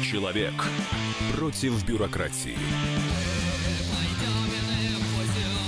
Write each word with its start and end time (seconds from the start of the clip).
Человек 0.00 0.54
против 1.36 1.84
бюрократии. 1.84 2.56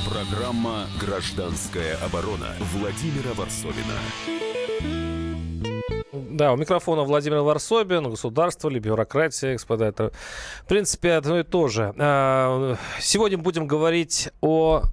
Программа 0.08 0.86
«Гражданская 0.98 1.98
оборона» 1.98 2.54
Владимира 2.72 3.34
Варсовина. 3.34 3.98
Да, 6.12 6.52
у 6.52 6.56
микрофона 6.56 7.02
Владимир 7.02 7.40
Варсобин, 7.40 8.08
государство 8.08 8.70
или 8.70 8.78
бюрократия, 8.78 9.52
господа, 9.52 9.84
это 9.84 10.10
в 10.62 10.68
принципе 10.68 11.12
одно 11.12 11.40
и 11.40 11.42
то 11.42 11.68
же. 11.68 11.94
А, 11.98 12.76
сегодня 13.00 13.36
будем 13.36 13.66
говорить 13.66 14.30
о 14.40 14.84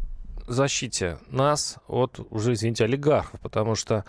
защите 0.45 1.19
нас 1.29 1.77
от, 1.87 2.19
уже, 2.29 2.53
извините, 2.53 2.83
олигархов, 2.83 3.39
потому 3.39 3.75
что 3.75 4.03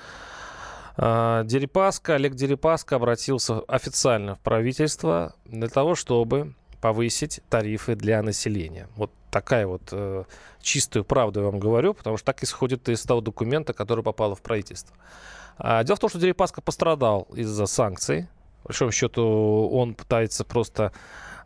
Дерипаска, 0.96 2.14
Олег 2.14 2.34
Дерипаска 2.34 2.96
обратился 2.96 3.60
официально 3.60 4.36
в 4.36 4.40
правительство 4.40 5.34
для 5.46 5.68
того, 5.68 5.94
чтобы 5.94 6.54
повысить 6.82 7.40
тарифы 7.48 7.94
для 7.94 8.22
населения. 8.22 8.88
Вот 8.96 9.10
такая 9.30 9.66
вот 9.66 9.82
э, 9.92 10.24
чистую 10.60 11.04
правду 11.04 11.40
я 11.40 11.46
вам 11.46 11.60
говорю, 11.60 11.94
потому 11.94 12.16
что 12.16 12.26
так 12.26 12.42
исходит 12.42 12.88
из 12.88 13.02
того 13.02 13.20
документа, 13.20 13.72
который 13.72 14.02
попал 14.02 14.34
в 14.34 14.42
правительство. 14.42 14.94
А, 15.58 15.84
дело 15.84 15.96
в 15.96 16.00
том, 16.00 16.10
что 16.10 16.18
Дерипаска 16.18 16.60
пострадал 16.60 17.28
из-за 17.32 17.66
санкций. 17.66 18.28
По 18.62 18.68
большому 18.68 18.90
счету 18.90 19.70
он 19.72 19.94
пытается 19.94 20.44
просто 20.44 20.92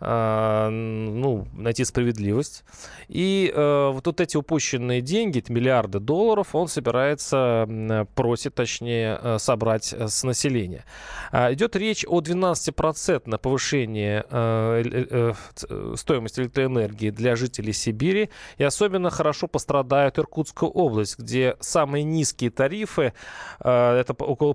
э, 0.00 0.68
ну, 0.68 1.46
найти 1.52 1.84
справедливость. 1.84 2.64
И 3.09 3.52
э, 3.54 3.91
вот, 3.92 4.06
вот 4.06 4.20
эти 4.20 4.37
упущенные 4.37 5.02
деньги, 5.02 5.42
миллиарды 5.48 6.00
долларов, 6.00 6.54
он 6.54 6.68
собирается, 6.68 8.06
просит, 8.14 8.54
точнее, 8.54 9.18
э, 9.20 9.38
собрать 9.38 9.92
э, 9.92 10.09
с 10.09 10.24
населения. 10.24 10.84
А, 11.32 11.52
идет 11.52 11.77
речь 11.77 12.04
о 12.09 12.20
12% 12.20 13.38
повышении 13.38 14.24
э, 14.28 15.32
стоимости 15.96 16.40
электроэнергии 16.40 17.10
для 17.10 17.37
жителей 17.37 17.73
Сибири. 17.73 18.30
И 18.59 18.65
особенно 18.65 19.10
хорошо 19.10 19.49
пострадает 19.49 20.18
Иркутская 20.18 20.71
область, 20.71 21.18
где 21.18 21.56
самые 21.60 22.04
низкие 22.04 22.51
тарифы, 22.51 23.12
это 23.59 24.15
около, 24.18 24.54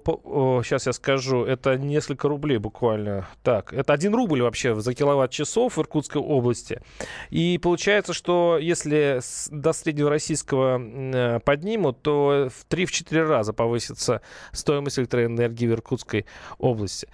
сейчас 0.63 0.87
я 0.87 0.93
скажу, 0.93 1.43
это 1.43 1.77
несколько 1.77 2.27
рублей 2.27 2.57
буквально. 2.57 3.27
Так, 3.43 3.73
это 3.73 3.93
1 3.93 4.13
рубль 4.13 4.41
вообще 4.41 4.79
за 4.79 4.93
киловатт 4.93 5.30
часов 5.31 5.77
в 5.77 5.81
Иркутской 5.81 6.21
области. 6.21 6.81
И 7.29 7.57
получается, 7.57 8.13
что 8.13 8.57
если 8.59 9.19
до 9.49 9.73
среднего 9.73 10.09
российского 10.09 10.79
э, 10.79 11.39
поднимут, 11.39 12.01
то 12.01 12.49
в 12.49 12.67
3-4 12.69 13.27
раза 13.27 13.53
повысится 13.53 14.21
стоимость 14.51 14.99
электроэнергии 14.99 15.67
в 15.67 15.71
Иркутской 15.71 16.25
области. 16.57 17.07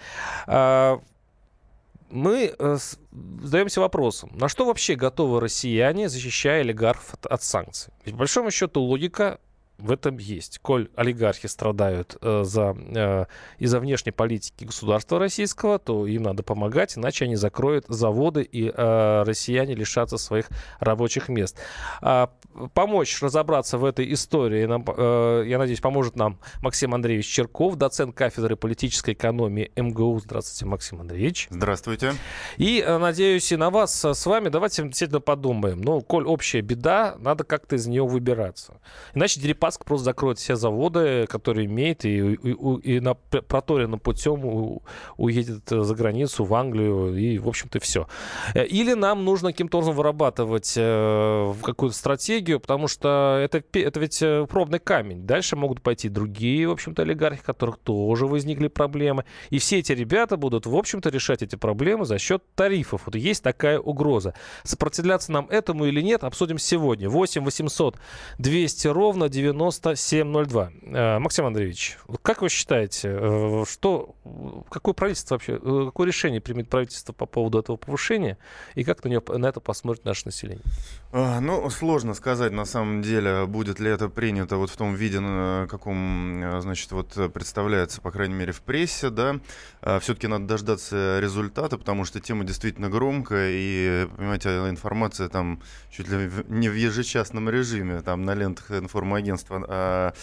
А, 0.47 1.01
мы 2.09 2.53
э, 2.57 2.77
задаемся 3.41 3.81
вопросом, 3.81 4.31
на 4.33 4.47
что 4.47 4.65
вообще 4.65 4.95
готовы 4.95 5.39
россияне, 5.41 6.09
защищая 6.09 6.61
олигархов 6.61 7.13
от, 7.13 7.25
от 7.25 7.43
санкций? 7.43 7.93
Ведь, 8.05 8.13
по 8.13 8.19
большому 8.19 8.52
счету, 8.52 8.81
логика 8.81 9.39
в 9.78 9.92
этом 9.92 10.17
есть. 10.17 10.59
Коль 10.59 10.89
олигархи 10.95 11.47
страдают 11.47 12.17
э, 12.22 12.44
за, 12.44 12.75
э, 12.75 13.25
из-за 13.59 13.80
внешней 13.80 14.11
политики 14.11 14.64
государства 14.64 15.20
российского, 15.20 15.78
то 15.78 16.08
им 16.08 16.23
надо 16.23 16.44
помогать, 16.44 16.97
иначе 16.97 17.25
они 17.25 17.36
закроют 17.36 17.86
заводы, 17.88 18.42
и 18.42 18.72
э, 18.75 19.23
россияне 19.23 19.75
лишатся 19.75 20.17
своих 20.17 20.50
рабочих 20.80 21.30
мест. 21.30 21.58
А, 22.02 22.31
помочь 22.73 23.22
разобраться 23.22 23.78
в 23.78 23.86
этой 23.86 24.11
истории, 24.14 24.66
нам, 24.66 24.83
э, 24.88 25.44
я 25.45 25.59
надеюсь, 25.59 25.80
поможет 25.80 26.16
нам 26.16 26.39
Максим 26.61 26.95
Андреевич 26.95 27.28
Черков, 27.28 27.75
доцент 27.75 28.16
кафедры 28.16 28.55
политической 28.55 29.14
экономии 29.14 29.72
МГУ. 29.75 30.20
Здравствуйте, 30.23 30.66
Максим 30.66 31.02
Андреевич. 31.02 31.48
Здравствуйте. 31.52 32.14
И, 32.58 32.83
э, 32.86 32.98
надеюсь, 32.98 33.52
и 33.52 33.55
на 33.55 33.70
вас 33.70 34.03
с 34.03 34.25
вами 34.25 34.50
давайте 34.50 34.83
действительно 34.83 35.22
подумаем. 35.22 35.81
Ну, 35.81 36.02
коль 36.02 36.25
общая 36.25 36.61
беда, 36.61 37.16
надо 37.20 37.43
как-то 37.43 37.76
из 37.76 37.86
нее 37.86 38.05
выбираться. 38.05 38.80
Иначе 39.14 39.39
Дерипаска 39.39 39.67
Паск 39.67 39.83
просто 39.83 40.05
закроет 40.05 40.38
все 40.38 40.55
заводы, 40.55 41.28
которые 41.28 41.66
имеет, 41.66 42.05
и, 42.05 42.36
и, 42.36 42.95
и 42.95 43.00
на 43.02 43.16
проторенным 43.16 44.00
путем 44.00 44.80
уедет 45.17 45.64
за 45.67 45.94
границу, 45.94 46.45
в 46.45 46.54
Англию, 46.54 47.14
и, 47.17 47.38
в 47.38 47.50
общем-то, 47.50 47.82
все. 47.82 48.08
Э, 48.54 48.66
или 48.66 48.94
нам 48.94 49.26
нужно 49.26 49.52
каким-то 49.52 49.80
образом 49.80 49.95
вырабатывать 49.95 50.73
э, 50.78 51.54
какую-то 51.61 51.98
стратегию, 51.98 52.61
потому 52.61 52.88
что 52.88 53.42
это, 53.44 53.61
это 53.78 54.00
ведь 54.00 54.22
э, 54.22 54.48
пробный 54.50 54.80
камень. 54.80 55.23
Дальше 55.23 55.58
могут 55.58 55.82
пойти 55.82 56.08
другие, 56.08 56.70
в 56.70 56.72
общем-то, 56.72 57.02
олигархи, 57.02 57.42
у 57.42 57.44
которых 57.44 57.78
тоже 57.80 58.26
возникли 58.26 58.70
проблемы. 58.70 59.26
И 59.49 59.60
все 59.60 59.80
эти 59.80 59.92
ребята 59.92 60.38
будут, 60.38 60.66
в 60.66 60.73
общем-то, 60.78 61.10
решать 61.10 61.42
эти 61.42 61.58
проблемы 61.58 62.05
за 62.05 62.20
счет 62.20 62.42
тарифов. 62.55 63.02
Вот 63.05 63.16
есть 63.16 63.44
такая 63.44 63.82
угроза. 63.82 64.34
Сопротивляться 64.64 65.34
нам 65.34 65.49
этому 65.49 65.88
или 65.88 65.99
нет, 65.99 66.23
обсудим 66.23 66.58
сегодня. 66.58 67.10
8 67.10 67.44
800 67.44 67.98
200 68.38 68.88
ровно 68.88 69.28
90 69.28 69.56
9702. 69.57 70.71
Э, 70.83 71.19
Максим 71.19 71.45
Андреевич, 71.45 71.97
как 72.21 72.41
вы 72.41 72.49
считаете, 72.49 73.09
э, 73.11 73.63
что, 73.67 74.15
какое 74.69 74.93
правительство 74.93 75.35
вообще, 75.35 75.53
э, 75.53 75.85
какое 75.87 76.07
решение 76.07 76.39
примет 76.39 76.69
правительство 76.69 77.13
по 77.13 77.25
поводу 77.25 77.59
этого 77.59 77.77
повышения 77.77 78.37
и 78.75 78.83
как 78.83 79.03
на, 79.03 79.09
него, 79.09 79.37
на 79.37 79.47
это 79.47 79.59
посмотрит 79.59 80.05
наше 80.05 80.25
население? 80.25 80.63
А, 81.11 81.39
ну, 81.39 81.69
сложно 81.69 82.13
сказать, 82.13 82.51
на 82.51 82.65
самом 82.65 83.01
деле, 83.01 83.45
будет 83.45 83.79
ли 83.79 83.89
это 83.89 84.09
принято 84.09 84.57
вот 84.57 84.69
в 84.69 84.77
том 84.77 84.93
виде, 84.95 85.17
каком, 85.67 86.43
значит, 86.61 86.91
вот 86.91 87.33
представляется, 87.33 88.01
по 88.01 88.11
крайней 88.11 88.35
мере, 88.35 88.51
в 88.51 88.61
прессе, 88.61 89.09
да. 89.09 89.39
А, 89.81 89.99
Все-таки 89.99 90.27
надо 90.27 90.45
дождаться 90.45 91.19
результата, 91.19 91.77
потому 91.77 92.05
что 92.05 92.19
тема 92.19 92.43
действительно 92.43 92.89
громкая, 92.89 93.51
и, 93.53 94.07
понимаете, 94.17 94.49
информация 94.69 95.29
там 95.29 95.61
чуть 95.89 96.07
ли 96.09 96.29
не 96.47 96.69
в 96.69 96.75
ежечасном 96.75 97.49
режиме, 97.49 98.01
там 98.01 98.23
на 98.23 98.35
лентах 98.35 98.71
информагентств 98.71 99.46
пространство 99.47 99.65
а, 99.67 100.13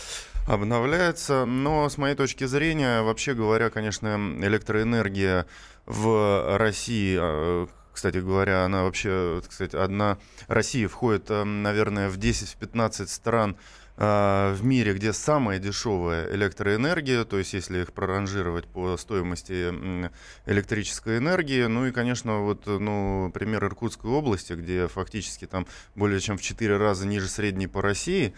обновляется. 0.46 1.44
Но 1.44 1.88
с 1.88 1.98
моей 1.98 2.14
точки 2.14 2.44
зрения, 2.44 3.02
вообще 3.02 3.34
говоря, 3.34 3.70
конечно, 3.70 4.16
электроэнергия 4.40 5.46
в 5.86 6.56
России 6.58 7.18
а, 7.20 7.66
кстати 7.92 8.18
говоря, 8.18 8.64
она 8.64 8.82
вообще, 8.82 9.40
кстати, 9.48 9.76
одна 9.76 10.18
Россия 10.48 10.88
входит, 10.88 11.28
наверное, 11.28 12.08
в 12.08 12.18
10-15 12.18 13.06
стран 13.06 13.56
в 13.96 14.58
мире, 14.62 14.94
где 14.94 15.12
самая 15.12 15.60
дешевая 15.60 16.28
электроэнергия, 16.34 17.24
то 17.24 17.38
есть 17.38 17.54
если 17.54 17.82
их 17.82 17.92
проранжировать 17.92 18.66
по 18.66 18.96
стоимости 18.96 19.72
электрической 20.46 21.18
энергии, 21.18 21.66
ну 21.66 21.86
и, 21.86 21.92
конечно, 21.92 22.40
вот, 22.40 22.66
ну, 22.66 23.30
пример 23.32 23.64
Иркутской 23.66 24.10
области, 24.10 24.54
где 24.54 24.88
фактически 24.88 25.46
там 25.46 25.64
более 25.94 26.18
чем 26.18 26.36
в 26.36 26.42
4 26.42 26.76
раза 26.76 27.06
ниже 27.06 27.28
средней 27.28 27.68
по 27.68 27.80
России, 27.80 28.34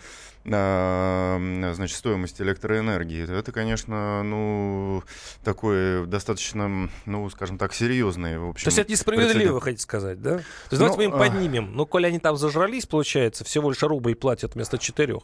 значит, 0.46 1.96
стоимость 1.96 2.40
электроэнергии. 2.40 3.38
Это, 3.38 3.52
конечно, 3.52 4.22
ну, 4.22 5.02
такой 5.42 6.06
достаточно, 6.06 6.88
ну, 7.04 7.30
скажем 7.30 7.58
так, 7.58 7.74
серьезный, 7.74 8.38
в 8.38 8.48
общем. 8.50 8.64
То 8.64 8.68
есть 8.68 8.78
это 8.78 8.90
несправедливо, 8.90 9.32
прецедент. 9.32 9.62
хотите 9.62 9.82
сказать, 9.82 10.22
да? 10.22 10.36
То 10.36 10.42
есть 10.70 10.72
ну, 10.72 10.78
давайте 10.78 10.96
мы 10.98 11.04
им 11.04 11.14
а 11.14 11.18
поднимем. 11.18 11.74
Ну, 11.74 11.86
коли 11.86 12.06
они 12.06 12.18
там 12.18 12.36
зажрались, 12.36 12.86
получается, 12.86 13.44
всего 13.44 13.70
лишь 13.70 13.82
рубль 13.82 14.14
платят 14.14 14.54
вместо 14.54 14.78
четырех. 14.78 15.22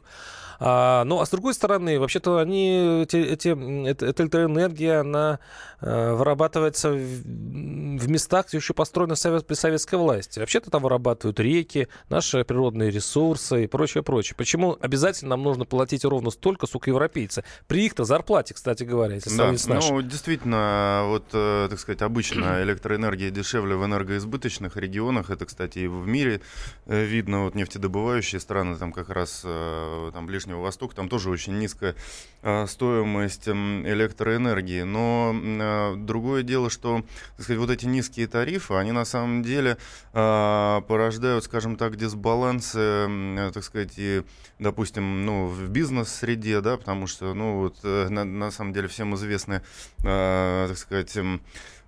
А, 0.60 1.04
ну, 1.04 1.20
а 1.20 1.26
с 1.26 1.30
другой 1.30 1.54
стороны, 1.54 1.98
вообще-то 1.98 2.38
они, 2.38 3.02
эти, 3.02 3.16
эти, 3.16 3.88
эта, 3.88 4.06
эта 4.06 4.22
электроэнергия, 4.22 5.00
она 5.00 5.38
э, 5.80 6.12
вырабатывается 6.12 6.90
в, 6.90 6.96
в 6.96 8.08
местах, 8.08 8.48
где 8.48 8.58
еще 8.58 8.74
построена 8.74 9.14
совет, 9.14 9.46
при 9.46 9.54
советской 9.54 9.96
власти. 9.96 10.38
Вообще-то 10.38 10.70
там 10.70 10.82
вырабатывают 10.82 11.40
реки, 11.40 11.88
наши 12.08 12.44
природные 12.44 12.90
ресурсы 12.90 13.64
и 13.64 13.66
прочее, 13.66 14.02
прочее. 14.02 14.34
Почему 14.36 14.76
обязательно 14.80 15.30
нам 15.30 15.42
нужно 15.42 15.64
платить 15.64 16.04
ровно 16.04 16.30
столько, 16.30 16.66
сколько 16.66 16.90
европейцы? 16.90 17.44
При 17.66 17.86
их-то 17.86 18.04
зарплате, 18.04 18.54
кстати 18.54 18.84
говоря, 18.84 19.14
если 19.14 19.36
да, 19.36 19.56
с 19.56 19.66
нашей. 19.66 19.90
Ну, 19.90 20.02
действительно, 20.02 21.04
вот, 21.06 21.24
э, 21.32 21.69
так 21.70 21.78
сказать, 21.78 22.02
обычно 22.02 22.62
электроэнергия 22.62 23.31
дешевле 23.31 23.76
в 23.76 23.84
энергоизбыточных 23.84 24.76
регионах. 24.76 25.31
Это, 25.31 25.46
кстати, 25.46 25.81
и 25.81 25.87
в 25.87 26.06
мире 26.06 26.40
э, 26.87 27.04
видно. 27.04 27.44
Вот 27.44 27.54
нефтедобывающие 27.54 28.40
страны, 28.40 28.76
там 28.76 28.93
как 28.93 29.08
раз 29.08 29.43
э, 29.44 30.10
там 30.12 30.26
ближнего 30.26 30.41
Ближнего 30.42 30.62
Востока, 30.62 30.94
там 30.96 31.08
тоже 31.08 31.30
очень 31.30 31.58
низкая 31.58 31.94
э, 32.42 32.66
стоимость 32.66 33.46
э, 33.46 33.52
электроэнергии. 33.52 34.82
Но 34.82 35.32
э, 35.34 35.94
другое 35.96 36.42
дело, 36.42 36.68
что 36.68 37.04
так 37.36 37.44
сказать, 37.44 37.60
вот 37.60 37.70
эти 37.70 37.86
низкие 37.86 38.26
тарифы, 38.26 38.74
они 38.74 38.92
на 38.92 39.04
самом 39.04 39.42
деле 39.42 39.78
э, 40.12 40.82
порождают, 40.88 41.44
скажем 41.44 41.76
так, 41.76 41.96
дисбалансы, 41.96 42.78
э, 42.78 43.50
так 43.54 43.62
сказать, 43.62 43.92
и, 43.96 44.22
допустим, 44.58 45.24
ну, 45.24 45.46
в 45.46 45.68
бизнес-среде, 45.68 46.60
да, 46.60 46.76
потому 46.76 47.06
что, 47.06 47.34
ну, 47.34 47.60
вот, 47.60 47.78
э, 47.84 48.08
на, 48.08 48.24
на 48.24 48.50
самом 48.50 48.72
деле 48.72 48.88
всем 48.88 49.14
известны, 49.14 49.62
так 50.02 50.76
сказать, 50.76 51.16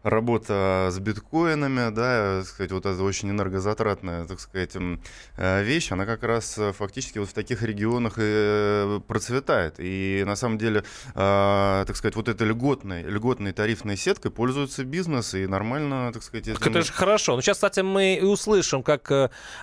работа 0.05 0.91
с 0.93 0.99
биткоинами, 0.99 1.93
да, 1.93 2.39
так 2.41 2.47
сказать, 2.47 2.73
вот 2.73 2.87
это 2.87 3.03
очень 3.03 3.31
энергозатратная, 3.31 4.27
так 4.27 4.39
сказать, 4.39 4.77
э, 4.77 5.63
вещь, 5.63 5.91
она 5.91 6.07
как 6.07 6.23
раз 6.23 6.57
э, 6.59 6.73
фактически 6.73 7.19
вот 7.19 7.31
в 7.31 7.33
таких 7.33 7.63
регионах 7.63 8.15
и 8.19 9.01
процветает. 9.09 9.77
И 9.79 10.23
на 10.27 10.37
самом 10.37 10.59
деле, 10.59 10.85
так 11.15 11.97
сказать, 11.97 12.17
вот 12.17 12.29
этой 12.29 12.47
льготной, 12.47 13.03
льготной 13.03 13.53
тарифной 13.53 13.97
сеткой 13.97 14.31
пользуется 14.31 14.85
бизнес, 14.85 15.35
и 15.35 15.47
нормально, 15.47 16.13
так 16.13 16.23
сказать... 16.23 16.49
Этим... 16.49 16.61
Это 16.61 16.83
же 16.83 16.93
хорошо. 16.93 17.35
Ну, 17.35 17.43
сейчас, 17.43 17.57
кстати, 17.57 17.81
мы 17.81 18.15
и 18.15 18.23
услышим, 18.23 18.83
как 18.83 19.11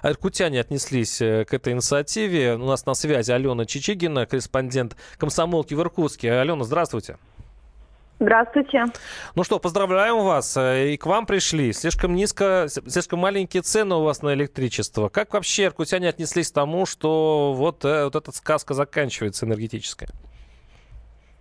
иркутяне 0.03 0.59
отнеслись 0.59 1.17
к 1.19 1.47
этой 1.53 1.73
инициативе. 1.73 2.55
У 2.55 2.65
нас 2.65 2.85
на 2.85 2.95
связи 2.95 3.31
Алена 3.31 3.65
Чичигина, 3.65 4.25
корреспондент 4.25 4.95
комсомолки 5.17 5.73
в 5.73 5.81
Иркутске. 5.81 6.31
Алена, 6.33 6.63
здравствуйте. 6.63 7.17
Здравствуйте. 8.21 8.85
Ну 9.35 9.43
что, 9.43 9.57
поздравляем 9.57 10.19
вас. 10.19 10.55
Э, 10.55 10.89
и 10.89 10.97
к 10.97 11.07
вам 11.07 11.25
пришли. 11.25 11.73
Слишком 11.73 12.13
низко, 12.13 12.67
слишком 12.67 13.17
маленькие 13.17 13.63
цены 13.63 13.95
у 13.95 14.03
вас 14.03 14.21
на 14.21 14.35
электричество. 14.35 15.09
Как 15.09 15.33
вообще 15.33 15.65
иркутяне 15.65 16.07
отнеслись 16.07 16.51
к 16.51 16.53
тому, 16.53 16.85
что 16.85 17.53
вот, 17.53 17.83
э, 17.83 18.03
вот 18.03 18.15
эта 18.15 18.31
сказка 18.31 18.75
заканчивается 18.75 19.47
энергетическая? 19.47 20.09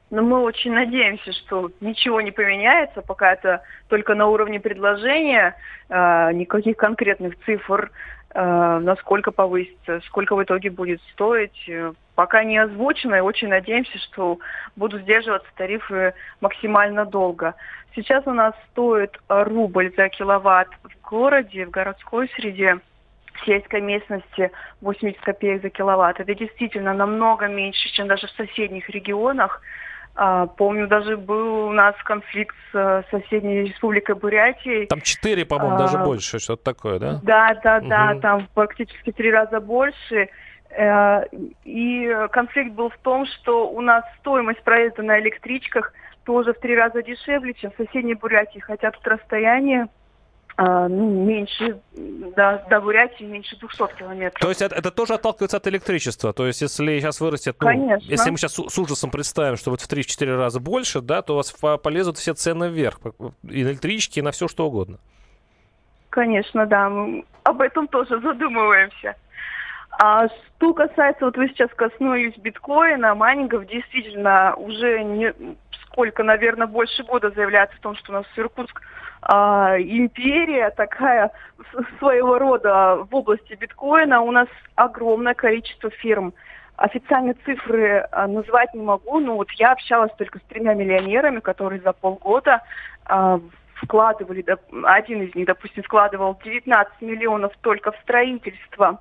Ну, 0.09 0.23
мы 0.23 0.41
очень 0.41 0.73
надеемся, 0.73 1.33
что 1.33 1.71
ничего 1.83 2.23
не 2.23 2.31
поменяется, 2.31 3.03
пока 3.03 3.35
это 3.35 3.63
только 3.89 4.15
на 4.15 4.29
уровне 4.29 4.59
предложения, 4.59 5.57
э, 5.91 6.33
никаких 6.33 6.79
конкретных 6.79 7.35
цифр 7.45 7.91
насколько 8.35 9.33
повысится, 9.33 10.01
сколько 10.07 10.37
в 10.37 10.43
итоге 10.43 10.71
будет 10.71 11.01
стоить. 11.13 11.69
Э, 11.69 11.93
пока 12.15 12.45
не 12.45 12.59
озвучено, 12.59 13.17
и 13.17 13.21
очень 13.21 13.49
надеемся, 13.49 13.99
что 13.99 14.39
будут 14.77 15.03
сдерживаться 15.03 15.49
тарифы 15.57 16.15
максимально 16.41 17.07
долго. 17.07 17.55
Сейчас 17.95 18.27
у 18.27 18.33
нас 18.33 18.55
стоит 18.71 19.19
рубль 19.29 19.93
за 19.97 20.09
киловатт 20.11 20.69
в 20.85 21.09
городе, 21.09 21.67
в 21.67 21.71
городской 21.71 22.29
среде, 22.37 22.79
в 23.33 23.47
сельской 23.47 23.81
местности 23.81 24.51
80 24.81 25.21
копеек 25.21 25.63
за 25.63 25.71
киловатт. 25.71 26.21
Это 26.21 26.35
действительно 26.35 26.95
намного 26.95 27.47
меньше, 27.49 27.89
чем 27.91 28.07
даже 28.07 28.27
в 28.27 28.33
соседних 28.33 28.89
регионах. 28.91 29.61
А, 30.15 30.47
помню, 30.47 30.87
даже 30.87 31.17
был 31.17 31.69
у 31.69 31.73
нас 31.73 31.95
конфликт 32.05 32.57
с 32.73 33.05
соседней 33.11 33.63
республикой 33.65 34.17
Бурятией. 34.17 34.87
Там 34.87 35.01
четыре, 35.01 35.45
по-моему, 35.47 35.77
а, 35.77 35.79
даже 35.79 35.99
больше, 35.99 36.39
что-то 36.39 36.65
такое, 36.65 36.99
да? 36.99 37.21
Да, 37.23 37.55
да, 37.63 37.79
угу. 37.79 37.89
да, 37.89 38.15
там 38.21 38.49
практически 38.55 39.13
три 39.13 39.31
раза 39.31 39.61
больше. 39.61 40.29
Э, 40.71 41.25
и 41.65 42.15
конфликт 42.31 42.73
был 42.73 42.91
в 42.91 42.99
том, 42.99 43.27
что 43.27 43.69
у 43.69 43.81
нас 43.81 44.05
стоимость 44.19 44.63
проезда 44.63 45.03
на 45.03 45.19
электричках 45.21 45.93
тоже 46.25 46.53
в 46.53 46.61
три 46.61 46.77
раза 46.77 47.03
дешевле, 47.03 47.55
чем 47.55 47.73
в 47.73 47.77
соседней 47.77 48.15
Бурятии, 48.15 48.59
хотя 48.59 48.91
тут 48.91 49.07
расстояние 49.07 49.89
ну, 50.63 51.25
меньше, 51.25 51.81
до, 51.95 52.65
до 52.69 52.81
Бурятии 52.81 53.25
меньше 53.25 53.57
200 53.57 53.97
километров. 53.99 54.41
То 54.41 54.49
есть 54.49 54.61
это, 54.61 54.75
это 54.75 54.91
тоже 54.91 55.15
отталкивается 55.15 55.57
от 55.57 55.67
электричества? 55.67 56.33
То 56.35 56.47
есть 56.47 56.61
если 56.61 57.01
сейчас 57.01 57.21
вырастет, 57.21 57.57
ну, 57.61 57.67
Конечно. 57.67 58.11
если 58.11 58.31
мы 58.31 58.37
сейчас 58.37 58.53
с, 58.53 58.69
с 58.69 58.79
ужасом 58.79 59.11
представим, 59.11 59.57
что 59.57 59.71
вот 59.71 59.81
в 59.81 59.91
3-4 59.91 60.37
раза 60.37 60.61
больше, 60.61 61.01
да, 61.01 61.23
то 61.23 61.33
у 61.33 61.37
вас 61.37 61.53
полезут 61.83 62.19
все 62.19 62.35
цены 62.35 62.69
вверх, 62.69 63.01
и 63.49 63.65
на 63.65 63.71
электрички, 63.71 64.19
и 64.19 64.23
на 64.23 64.33
все 64.33 64.49
что 64.49 64.67
угодно. 64.67 64.99
Конечно, 66.11 66.67
да, 66.67 66.91
мы 66.91 67.25
об 67.45 67.61
этом 67.63 67.89
тоже 67.89 68.21
задумываемся. 68.21 69.15
А 69.99 70.29
что 70.29 70.75
касается, 70.75 71.25
вот 71.25 71.37
вы 71.37 71.49
сейчас 71.49 71.71
коснулись 71.75 72.37
биткоина, 72.37 73.15
майнингов, 73.15 73.67
действительно, 73.67 74.55
уже 74.57 75.03
не 75.05 75.35
сколько, 75.91 76.23
наверное, 76.23 76.67
больше 76.67 77.03
года 77.03 77.31
заявляется 77.31 77.77
о 77.79 77.83
том, 77.83 77.97
что 77.97 78.13
у 78.13 78.15
нас 78.15 78.27
Иркутск 78.37 78.81
а, 79.23 79.77
империя 79.79 80.71
такая 80.71 81.31
своего 81.99 82.39
рода 82.39 83.07
в 83.11 83.15
области 83.15 83.55
биткоина. 83.55 84.21
У 84.21 84.31
нас 84.31 84.49
огромное 84.77 85.35
количество 85.35 85.91
фирм. 85.91 86.33
Официальные 86.77 87.35
цифры 87.45 88.09
а, 88.11 88.27
назвать 88.27 88.73
не 88.73 88.83
могу, 88.83 89.21
но 89.21 89.37
вот 89.37 89.51
я 89.53 89.73
общалась 89.73 90.13
только 90.17 90.39
с 90.39 90.43
тремя 90.43 90.75
миллионерами, 90.75 91.41
которые 91.41 91.81
за 91.81 91.93
полгода 91.93 92.63
а, 93.05 93.41
вкладывали, 93.75 94.45
один 94.85 95.23
из 95.23 95.35
них, 95.35 95.47
допустим, 95.47 95.83
вкладывал 95.83 96.39
19 96.45 97.01
миллионов 97.03 97.53
только 97.63 97.93
в 97.93 97.97
строительство 98.03 99.01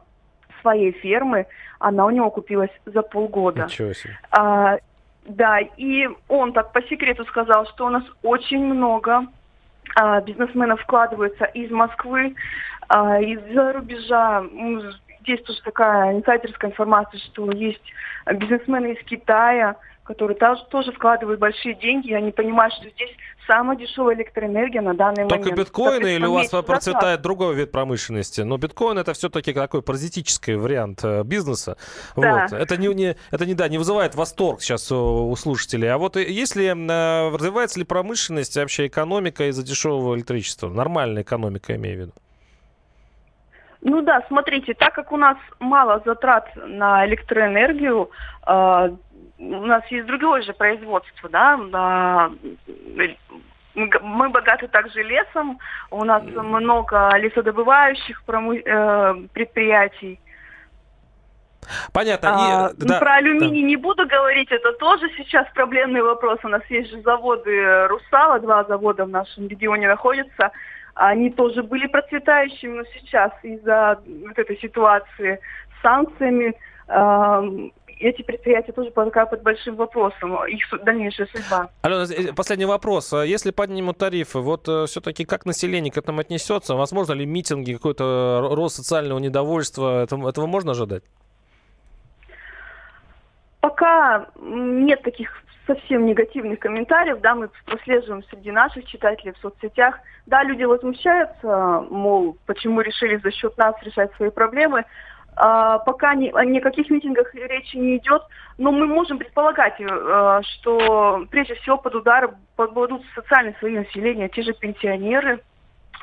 своей 0.61 0.91
фермы, 0.91 1.45
она 1.79 2.05
у 2.05 2.09
него 2.09 2.29
купилась 2.31 2.71
за 2.85 3.01
полгода. 3.01 3.63
Ничего 3.63 3.93
себе. 3.93 4.17
А, 4.31 4.77
да, 5.25 5.59
и 5.59 6.07
он 6.27 6.53
так 6.53 6.71
по 6.71 6.81
секрету 6.83 7.25
сказал, 7.25 7.65
что 7.67 7.85
у 7.85 7.89
нас 7.89 8.03
очень 8.23 8.65
много 8.65 9.27
а, 9.95 10.21
бизнесменов 10.21 10.81
вкладываются 10.81 11.45
из 11.45 11.69
Москвы, 11.71 12.35
а, 12.87 13.19
из-за 13.21 13.73
рубежа. 13.73 14.43
Здесь 15.21 15.41
тоже 15.43 15.61
такая 15.63 16.13
инсайдерская 16.13 16.71
информация, 16.71 17.19
что 17.19 17.51
есть 17.51 17.83
бизнесмены 18.33 18.93
из 18.93 19.05
Китая, 19.05 19.75
которые 20.09 20.35
тоже, 20.71 20.91
вкладывают 20.91 21.39
большие 21.39 21.75
деньги, 21.75 22.07
и 22.07 22.13
они 22.15 22.31
понимают, 22.31 22.73
что 22.73 22.89
здесь 22.89 23.11
самая 23.45 23.77
дешевая 23.77 24.15
электроэнергия 24.15 24.81
на 24.81 24.95
данный 24.95 25.27
Только 25.27 25.35
момент. 25.35 25.43
Только 25.43 25.61
биткоины 25.61 26.15
или 26.15 26.25
у 26.25 26.33
вас 26.33 26.49
процветает 26.49 27.21
другой 27.21 27.53
вид 27.53 27.71
промышленности? 27.71 28.41
Но 28.41 28.57
биткоин 28.57 28.97
это 28.97 29.13
все-таки 29.13 29.53
такой 29.53 29.83
паразитический 29.83 30.55
вариант 30.55 31.01
э, 31.03 31.21
бизнеса. 31.23 31.77
Да. 32.17 32.47
Вот. 32.49 32.59
Это, 32.59 32.77
не, 32.77 32.87
не, 32.95 33.17
это 33.29 33.45
не, 33.45 33.53
да, 33.53 33.67
не 33.67 33.77
вызывает 33.77 34.15
восторг 34.15 34.61
сейчас 34.61 34.91
у, 34.91 35.29
у 35.29 35.35
слушателей. 35.35 35.91
А 35.91 35.99
вот 35.99 36.15
если 36.15 36.65
э, 36.65 37.35
развивается 37.35 37.77
ли 37.77 37.85
промышленность, 37.85 38.57
вообще 38.57 38.87
экономика 38.87 39.47
из-за 39.49 39.63
дешевого 39.63 40.15
электричества? 40.15 40.69
Нормальная 40.69 41.21
экономика, 41.21 41.75
имею 41.75 41.97
в 41.97 41.99
виду. 41.99 42.13
Ну 43.81 44.01
да, 44.01 44.23
смотрите, 44.27 44.73
так 44.73 44.93
как 44.93 45.11
у 45.11 45.17
нас 45.17 45.37
мало 45.59 46.01
затрат 46.05 46.49
на 46.55 47.05
электроэнергию, 47.05 48.09
э, 48.45 48.89
у 49.39 49.65
нас 49.65 49.83
есть 49.89 50.05
другое 50.05 50.41
же 50.41 50.53
производство, 50.53 51.29
да, 51.29 51.57
мы 54.01 54.29
богаты 54.29 54.67
также 54.67 55.03
лесом, 55.03 55.59
у 55.89 56.03
нас 56.03 56.23
много 56.23 57.15
лесодобывающих 57.17 58.21
э, 58.27 59.15
предприятий. 59.33 60.19
Понятно. 61.93 62.29
А, 62.33 62.71
И, 62.71 62.85
да, 62.85 62.99
про 62.99 63.15
алюминий 63.15 63.61
да. 63.61 63.67
не 63.67 63.75
буду 63.75 64.07
говорить, 64.07 64.51
это 64.51 64.73
тоже 64.73 65.09
сейчас 65.15 65.47
проблемный 65.53 66.01
вопрос. 66.01 66.39
У 66.43 66.47
нас 66.47 66.63
есть 66.69 66.89
же 66.89 67.01
заводы 67.01 67.87
Русала, 67.87 68.39
два 68.39 68.63
завода 68.63 69.05
в 69.05 69.09
нашем 69.09 69.47
регионе 69.47 69.87
находятся. 69.87 70.51
Они 70.95 71.29
тоже 71.29 71.63
были 71.63 71.87
процветающими, 71.87 72.79
но 72.79 72.83
сейчас 72.93 73.31
из-за 73.43 73.99
вот 74.05 74.37
этой 74.37 74.57
ситуации 74.59 75.39
с 75.77 75.81
санкциями 75.81 76.55
эти 77.99 78.21
предприятия 78.21 78.71
тоже 78.71 78.91
пока 78.91 79.25
под 79.25 79.43
большим 79.43 79.75
вопросом, 79.75 80.35
их 80.45 80.65
дальнейшая 80.83 81.27
судьба. 81.27 81.69
Алена, 81.81 82.05
э, 82.05 82.33
последний 82.33 82.65
вопрос. 82.65 83.13
А 83.13 83.25
если 83.25 83.51
поднимут 83.51 83.97
тарифы, 83.97 84.39
вот 84.39 84.67
э, 84.67 84.85
все-таки 84.87 85.25
как 85.25 85.45
население 85.45 85.91
к 85.91 85.97
этому 85.97 86.21
отнесется? 86.21 86.75
Возможно 86.75 87.13
ли 87.13 87.25
митинги, 87.25 87.73
какой-то 87.73 88.49
рост 88.51 88.77
социального 88.77 89.19
недовольства? 89.19 90.03
Этого, 90.03 90.29
этого 90.29 90.45
можно 90.45 90.71
ожидать? 90.71 91.03
Пока 93.61 94.27
нет 94.39 95.01
таких 95.03 95.29
совсем 95.67 96.05
негативных 96.05 96.59
комментариев, 96.59 97.19
да, 97.21 97.35
мы 97.35 97.49
прослеживаем 97.65 98.23
среди 98.23 98.51
наших 98.51 98.85
читателей 98.85 99.33
в 99.33 99.37
соцсетях. 99.37 99.99
Да, 100.25 100.43
люди 100.43 100.63
возмущаются, 100.63 101.85
мол, 101.89 102.37
почему 102.45 102.81
решили 102.81 103.17
за 103.17 103.31
счет 103.31 103.57
нас 103.57 103.75
решать 103.83 104.11
свои 104.15 104.29
проблемы. 104.31 104.85
А, 105.35 105.79
пока 105.79 106.15
ни, 106.15 106.29
о 106.29 106.43
никаких 106.43 106.89
митингах 106.89 107.33
речи 107.33 107.77
не 107.77 107.97
идет, 107.97 108.23
но 108.57 108.71
мы 108.71 108.85
можем 108.87 109.17
предполагать, 109.17 109.79
э, 109.79 110.41
что 110.43 111.25
прежде 111.31 111.55
всего 111.55 111.77
под 111.77 111.95
удар 111.95 112.35
попадут 112.55 113.01
социальные 113.15 113.55
слои 113.59 113.77
населения, 113.77 114.27
те 114.27 114.41
же 114.41 114.53
пенсионеры, 114.53 115.41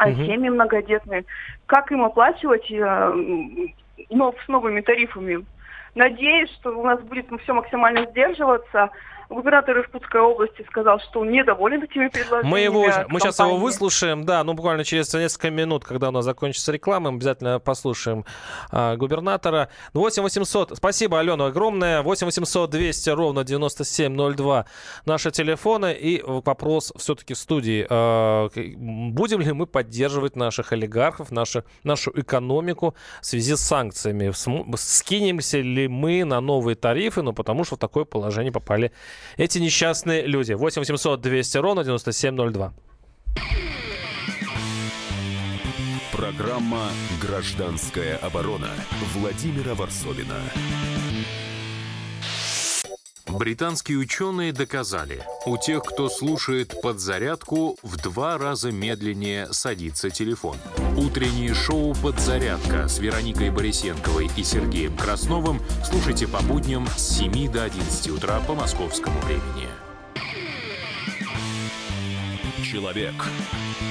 угу. 0.00 0.11
семьи 0.11 0.49
многодетные. 0.49 1.25
Как 1.66 1.92
им 1.92 2.04
оплачивать 2.04 2.71
э, 2.71 3.12
но 4.11 4.35
с 4.45 4.49
новыми 4.49 4.80
тарифами? 4.80 5.45
Надеюсь, 5.95 6.50
что 6.61 6.78
у 6.78 6.85
нас 6.85 7.00
будет 7.00 7.26
все 7.42 7.52
максимально 7.52 8.06
сдерживаться, 8.06 8.90
Губернатор 9.28 9.76
Иркутской 9.78 10.21
области 10.21 10.64
сказал, 10.71 11.00
что 11.00 11.21
он 11.21 11.30
недоволен 11.30 11.83
этими 11.83 12.09
предложениями. 12.09 12.50
Мы, 12.50 12.61
его, 12.61 12.87
мы 13.09 13.21
сейчас 13.21 13.38
его 13.38 13.56
выслушаем, 13.56 14.25
да, 14.25 14.45
ну 14.45 14.54
буквально 14.54 14.85
через 14.85 15.12
несколько 15.14 15.50
минут, 15.50 15.85
когда 15.85 16.09
у 16.09 16.12
нас 16.12 16.25
закончится 16.25 16.73
реклама, 16.73 17.11
мы 17.11 17.16
обязательно 17.16 17.59
послушаем 17.59 18.25
а, 18.71 18.97
губернатора. 18.97 19.68
8 19.95 20.23
800, 20.23 20.76
спасибо, 20.76 21.18
Алена, 21.18 21.47
огромное. 21.47 22.02
8 22.02 22.26
800 22.26 22.71
200 22.71 23.11
ровно 23.11 23.45
9702 23.45 24.66
наши 25.06 25.30
телефоны. 25.30 25.92
И 25.92 26.23
вопрос 26.23 26.92
все-таки 26.97 27.35
в 27.35 27.38
студии. 27.38 27.87
А, 27.90 28.49
будем 28.54 29.40
ли 29.40 29.52
мы 29.52 29.66
поддерживать 29.66 30.37
наших 30.37 30.73
олигархов, 30.73 31.30
нашу, 31.30 31.64
нашу 31.83 32.12
экономику 32.14 32.95
в 33.21 33.26
связи 33.26 33.56
с 33.56 33.61
санкциями? 33.61 34.33
Скинемся 34.76 35.59
ли 35.59 35.88
мы 35.88 36.25
на 36.25 36.40
новые 36.40 36.76
тарифы, 36.76 37.23
ну 37.23 37.33
потому 37.33 37.64
что 37.64 37.76
в 37.76 37.78
такое 37.78 38.04
положение 38.04 38.52
попали 38.52 38.92
эти 39.37 39.58
несчастные 39.58 40.26
люди. 40.26 40.52
8800 40.52 41.20
200 41.20 41.58
ровно 41.58 41.85
9702. 41.85 42.73
Программа 46.12 46.90
«Гражданская 47.20 48.16
оборона» 48.16 48.70
Владимира 49.14 49.75
Варсовина. 49.75 50.40
Британские 53.28 53.99
ученые 53.99 54.52
доказали, 54.52 55.23
у 55.44 55.58
тех, 55.58 55.82
кто 55.82 56.08
слушает 56.08 56.80
подзарядку, 56.80 57.76
в 57.82 57.96
два 57.99 58.38
раза 58.38 58.70
медленнее 58.70 59.52
садится. 59.52 60.08
Телефон. 60.08 60.56
Утреннее 60.96 61.52
шоу 61.52 61.94
«Подзарядка» 61.94 62.88
с 62.88 62.98
Вероникой 62.98 63.50
Борисенковой 63.50 64.30
и 64.34 64.42
Сергеем 64.42 64.96
Красновым 64.96 65.60
слушайте 65.84 66.26
по 66.26 66.40
будням 66.42 66.86
с 66.96 67.18
7 67.18 67.52
до 67.52 67.64
11 67.64 68.08
утра 68.12 68.40
по 68.40 68.54
московскому 68.54 69.20
времени. 69.20 69.68
Человек 72.64 73.14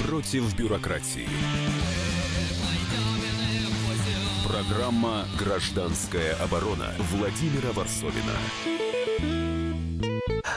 против 0.04 0.52
бюрократии. 0.56 1.28
Программа 4.48 5.26
«Гражданская 5.38 6.34
оборона» 6.42 6.92
Владимира 7.12 7.70
Варсовина. 7.72 8.85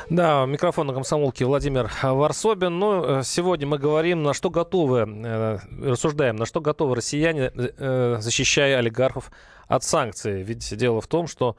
Да, 0.10 0.48
микрофон 0.48 0.88
на 0.88 0.94
комсомолке 0.94 1.46
Владимир 1.46 1.92
Варсобин. 2.02 2.80
Ну, 2.80 3.20
э, 3.20 3.24
сегодня 3.24 3.68
мы 3.68 3.78
говорим, 3.78 4.24
на 4.24 4.34
что 4.34 4.50
готовы, 4.50 5.06
э, 5.08 5.60
рассуждаем, 5.84 6.36
на 6.36 6.48
что 6.48 6.62
готовы 6.62 6.96
россияне, 6.96 7.52
э, 7.54 8.18
защищая 8.20 8.80
олигархов 8.80 9.32
от 9.68 9.84
санкций. 9.84 10.42
Ведь 10.42 10.76
дело 10.76 11.00
в 11.00 11.08
том, 11.08 11.28
что 11.28 11.56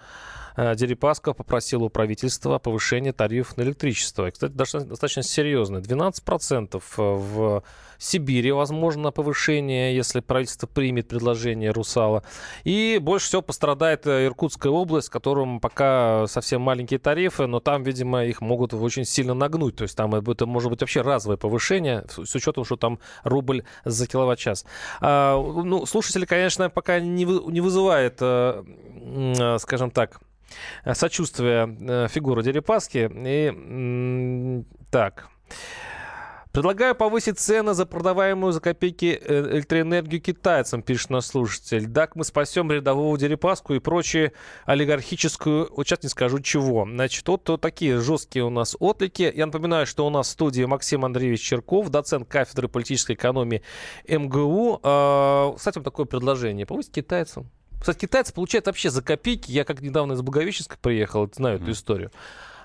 Дерипаска 0.57 1.33
попросил 1.33 1.85
у 1.85 1.91
правительства 1.91 2.59
повышения 2.59 3.13
тарифов 3.13 3.57
на 3.57 3.63
электричество. 3.63 4.27
И, 4.27 4.33
кстати, 4.33 4.51
достаточно 4.51 5.23
серьезно. 5.23 5.81
12% 5.81 6.83
в 6.99 7.63
Сибири 8.01 8.51
возможно 8.51 9.13
повышение, 9.13 9.95
если 9.95 10.21
правительство 10.21 10.67
примет 10.67 11.09
предложение 11.09 11.71
Русала. 11.71 12.25
И 12.65 12.99
больше 13.01 13.27
всего 13.27 13.43
пострадает 13.43 14.07
э, 14.07 14.27
Иркутская 14.27 14.73
область, 14.73 15.09
в 15.09 15.11
котором 15.13 15.61
пока 15.61 16.27
совсем 16.27 16.63
маленькие 16.63 16.99
тарифы, 16.99 17.47
но 17.47 17.61
там, 17.61 17.83
видимо, 17.83 18.25
их 18.25 18.41
могут 18.41 18.75
очень 18.75 19.05
сильно 19.05 19.35
нагнуть. 19.35 19.77
То 19.77 19.83
есть 19.83 19.97
там 19.97 20.15
это 20.15 20.47
может 20.47 20.71
быть 20.71 20.81
вообще 20.81 21.03
разовое 21.03 21.37
повышение, 21.37 22.05
с 22.09 22.35
учетом, 22.35 22.65
что 22.65 22.77
там 22.77 22.99
рубль 23.23 23.63
за 23.85 24.07
киловатт-час. 24.07 24.65
А, 25.01 25.37
ну, 25.37 25.87
слушатели, 25.87 26.25
конечно, 26.25 26.71
пока 26.71 26.99
не, 26.99 27.25
не 27.25 27.61
вызывает, 27.61 28.17
э, 28.21 29.57
скажем 29.59 29.91
так, 29.91 30.21
Э, 30.85 30.95
сочувствие 30.95 31.77
э, 31.81 32.09
фигуры 32.09 32.43
Дерипаски. 32.43 33.11
И 33.15 34.65
так. 34.91 35.29
Предлагаю 36.53 36.97
повысить 36.97 37.39
цены 37.39 37.75
за 37.75 37.87
продаваемую 37.87 38.53
за 38.53 38.61
копейки 38.61 39.21
э, 39.23 39.55
электроэнергию 39.55 40.21
китайцам, 40.21 40.83
пишет 40.83 41.11
наш 41.11 41.27
слушатель. 41.27 41.89
Так 41.89 42.17
мы 42.17 42.25
спасем 42.25 42.73
рядового 42.73 43.17
Дерипаску 43.17 43.75
и 43.75 43.79
прочие 43.79 44.33
олигархическую, 44.65 45.69
вот 45.73 45.87
сейчас 45.87 46.03
не 46.03 46.09
скажу 46.09 46.41
чего. 46.41 46.85
Значит, 46.91 47.29
вот, 47.29 47.49
вот 47.49 47.61
такие 47.61 48.01
жесткие 48.01 48.45
у 48.45 48.51
нас 48.51 48.77
отлики. 48.81 49.33
Я 49.33 49.47
напоминаю, 49.47 49.87
что 49.87 50.05
у 50.05 50.11
нас 50.11 50.27
в 50.27 50.31
студии 50.31 50.65
Максим 50.65 51.05
Андреевич 51.05 51.41
Черков, 51.41 51.89
доцент 51.89 52.27
кафедры 52.27 52.67
политической 52.67 53.13
экономии 53.13 53.63
МГУ. 54.09 54.81
А, 54.83 55.55
кстати, 55.57 55.79
вот 55.79 55.85
такое 55.85 56.07
предложение. 56.07 56.67
Повысить 56.67 56.93
китайцам. 56.93 57.49
Кстати, 57.79 57.99
китайцы 57.99 58.35
получают 58.35 58.67
вообще 58.67 58.91
за 58.91 59.03
копейки. 59.03 59.53
Я 59.53 59.65
как 59.65 59.83
недавно 59.83 60.15
из 60.15 60.21
Благовещенска 60.21 60.77
приехал, 60.83 61.31
знаю 61.33 61.59
mm-hmm. 61.59 61.63
эту 61.63 61.71
историю. 61.71 62.11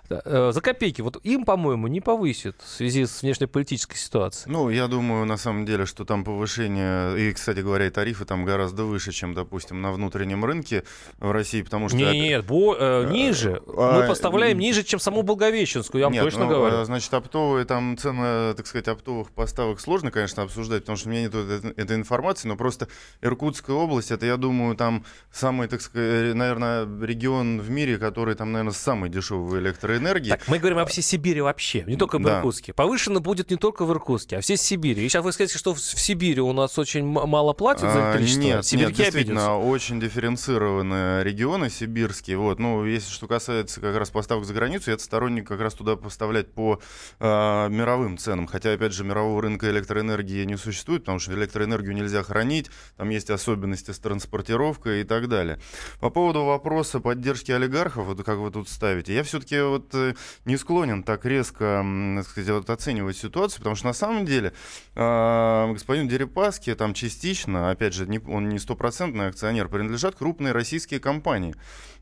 Э, 0.10 0.52
за 0.54 0.62
копейки. 0.62 1.02
Вот 1.02 1.18
им, 1.24 1.46
по-моему, 1.46 1.88
не 1.88 2.00
повысит 2.02 2.56
в 2.64 2.68
связи 2.68 3.06
с 3.06 3.22
внешнеполитической 3.22 3.98
ситуацией. 3.98 4.52
Ну, 4.52 4.70
я 4.70 4.88
думаю, 4.88 5.26
на 5.26 5.38
самом 5.38 5.66
деле, 5.66 5.86
что 5.86 6.06
там 6.06 6.24
повышение, 6.24 7.30
и, 7.30 7.34
кстати 7.34 7.60
говоря, 7.60 7.88
и 7.88 7.90
тарифы 7.90 8.26
там 8.26 8.46
гораздо 8.46 8.84
выше, 8.84 9.12
чем, 9.12 9.34
допустим, 9.34 9.82
на 9.82 9.92
внутреннем 9.92 10.46
рынке 10.46 10.84
в 11.20 11.32
России, 11.32 11.62
потому 11.62 11.90
что... 11.90 11.98
Нет, 11.98 12.46
бо, 12.46 12.76
э, 12.78 13.10
ниже. 13.12 13.62
А, 13.68 14.02
Мы 14.02 14.08
поставляем 14.08 14.60
ниже, 14.60 14.84
чем 14.84 15.00
саму 15.00 15.24
Благовещенскую, 15.24 16.00
я 16.00 16.06
вам 16.08 16.14
нет, 16.14 16.24
точно 16.24 16.44
ну, 16.44 16.50
говорю. 16.50 16.78
Э, 16.78 16.86
значит, 16.86 17.14
оптовые 17.14 17.66
там 17.66 17.98
цены, 17.98 18.54
так 18.54 18.68
сказать, 18.68 18.88
оптовых 18.88 19.32
поставок 19.32 19.80
сложно, 19.80 20.12
конечно, 20.12 20.44
обсуждать, 20.44 20.82
потому 20.82 20.98
что 20.98 21.10
у 21.10 21.12
меня 21.12 21.24
нет 21.24 21.34
этой, 21.34 21.72
этой 21.72 21.96
информации, 21.96 22.48
но 22.48 22.56
просто 22.56 22.88
Иркутская 23.22 23.76
область, 23.76 24.12
это, 24.12 24.26
я 24.26 24.38
думаю, 24.38 24.76
там 24.76 25.04
самый, 25.32 25.68
так 25.68 25.82
сказать, 25.82 26.36
наверное, 26.36 26.86
регион 27.02 27.60
в 27.60 27.70
мире, 27.72 27.98
который 27.98 28.36
там, 28.36 28.52
наверное, 28.52 28.74
самый 28.74 29.10
дешевый 29.10 29.62
электроэнергии 29.62 29.95
электроэнергии. 29.96 30.30
Так, 30.30 30.48
мы 30.48 30.60
говорим 30.60 30.80
о 30.80 30.86
всей 30.86 31.02
Сибири 31.02 31.42
вообще, 31.42 31.84
не 31.86 31.98
только 31.98 32.20
в 32.20 32.24
да. 32.24 32.38
Иркутске. 32.38 32.74
Повышено 32.74 33.20
будет 33.20 33.50
не 33.52 33.58
только 33.58 33.86
в 33.86 33.92
Иркутске, 33.92 34.38
а 34.38 34.42
всей 34.42 34.58
Сибири. 34.58 35.06
И 35.06 35.10
сейчас 35.10 35.24
вы 35.24 35.32
скажете, 35.32 35.58
что 35.58 35.74
в 35.74 35.80
Сибири 35.80 36.42
у 36.42 36.54
нас 36.54 36.78
очень 36.78 37.06
мало 37.06 37.54
платят 37.54 37.92
за 37.92 38.12
а, 38.12 38.12
электричество? 38.12 38.44
А, 38.44 38.46
нет, 38.46 38.72
нет, 38.74 38.94
действительно, 38.96 39.56
обидятся. 39.56 39.70
очень 39.70 40.00
дифференцированные 40.00 41.24
регионы 41.24 41.70
сибирские. 41.70 42.38
Вот, 42.38 42.60
ну, 42.60 42.86
если 42.86 43.12
что 43.12 43.28
касается 43.28 43.82
как 43.82 43.96
раз 43.96 44.10
поставок 44.10 44.46
за 44.46 44.54
границу, 44.54 44.92
я 44.92 44.98
сторонник 44.98 45.48
как 45.48 45.60
раз 45.60 45.74
туда 45.74 45.96
поставлять 45.96 46.54
по 46.54 46.80
э, 47.20 47.70
мировым 47.70 48.18
ценам. 48.18 48.48
Хотя, 48.48 48.74
опять 48.74 48.94
же, 48.94 49.04
мирового 49.04 49.42
рынка 49.42 49.70
электроэнергии 49.70 50.44
не 50.46 50.58
существует, 50.58 51.02
потому 51.02 51.20
что 51.20 51.34
электроэнергию 51.34 51.94
нельзя 51.94 52.24
хранить, 52.24 52.70
там 52.98 53.10
есть 53.10 53.30
особенности 53.30 53.92
с 53.92 54.00
транспортировкой 54.00 55.02
и 55.02 55.04
так 55.04 55.28
далее. 55.28 55.60
По 56.00 56.10
поводу 56.10 56.44
вопроса 56.44 57.00
поддержки 57.00 57.52
олигархов, 57.52 58.06
вот 58.06 58.24
как 58.24 58.38
вы 58.38 58.52
тут 58.52 58.70
ставите, 58.70 59.14
я 59.14 59.24
все-таки 59.24 59.60
вот 59.62 59.85
э, 59.94 60.14
не 60.46 60.58
склонен 60.58 61.04
так 61.04 61.26
резко 61.26 61.86
так 62.16 62.28
сказать, 62.28 62.50
вот, 62.50 62.70
оценивать 62.70 63.18
ситуацию, 63.18 63.60
потому 63.60 63.76
что 63.76 63.88
на 63.88 63.94
самом 63.94 64.26
деле 64.26 64.54
э, 64.96 65.72
господин 65.74 66.08
Дерипаски 66.08 66.74
там 66.76 66.94
частично, 66.94 67.70
опять 67.70 67.94
же, 67.94 68.08
не, 68.08 68.20
он 68.20 68.50
не 68.50 68.60
стопроцентный 68.60 69.28
акционер, 69.28 69.68
принадлежат 69.68 70.16
крупные 70.16 70.54
российские 70.54 71.00
компании. 71.00 71.56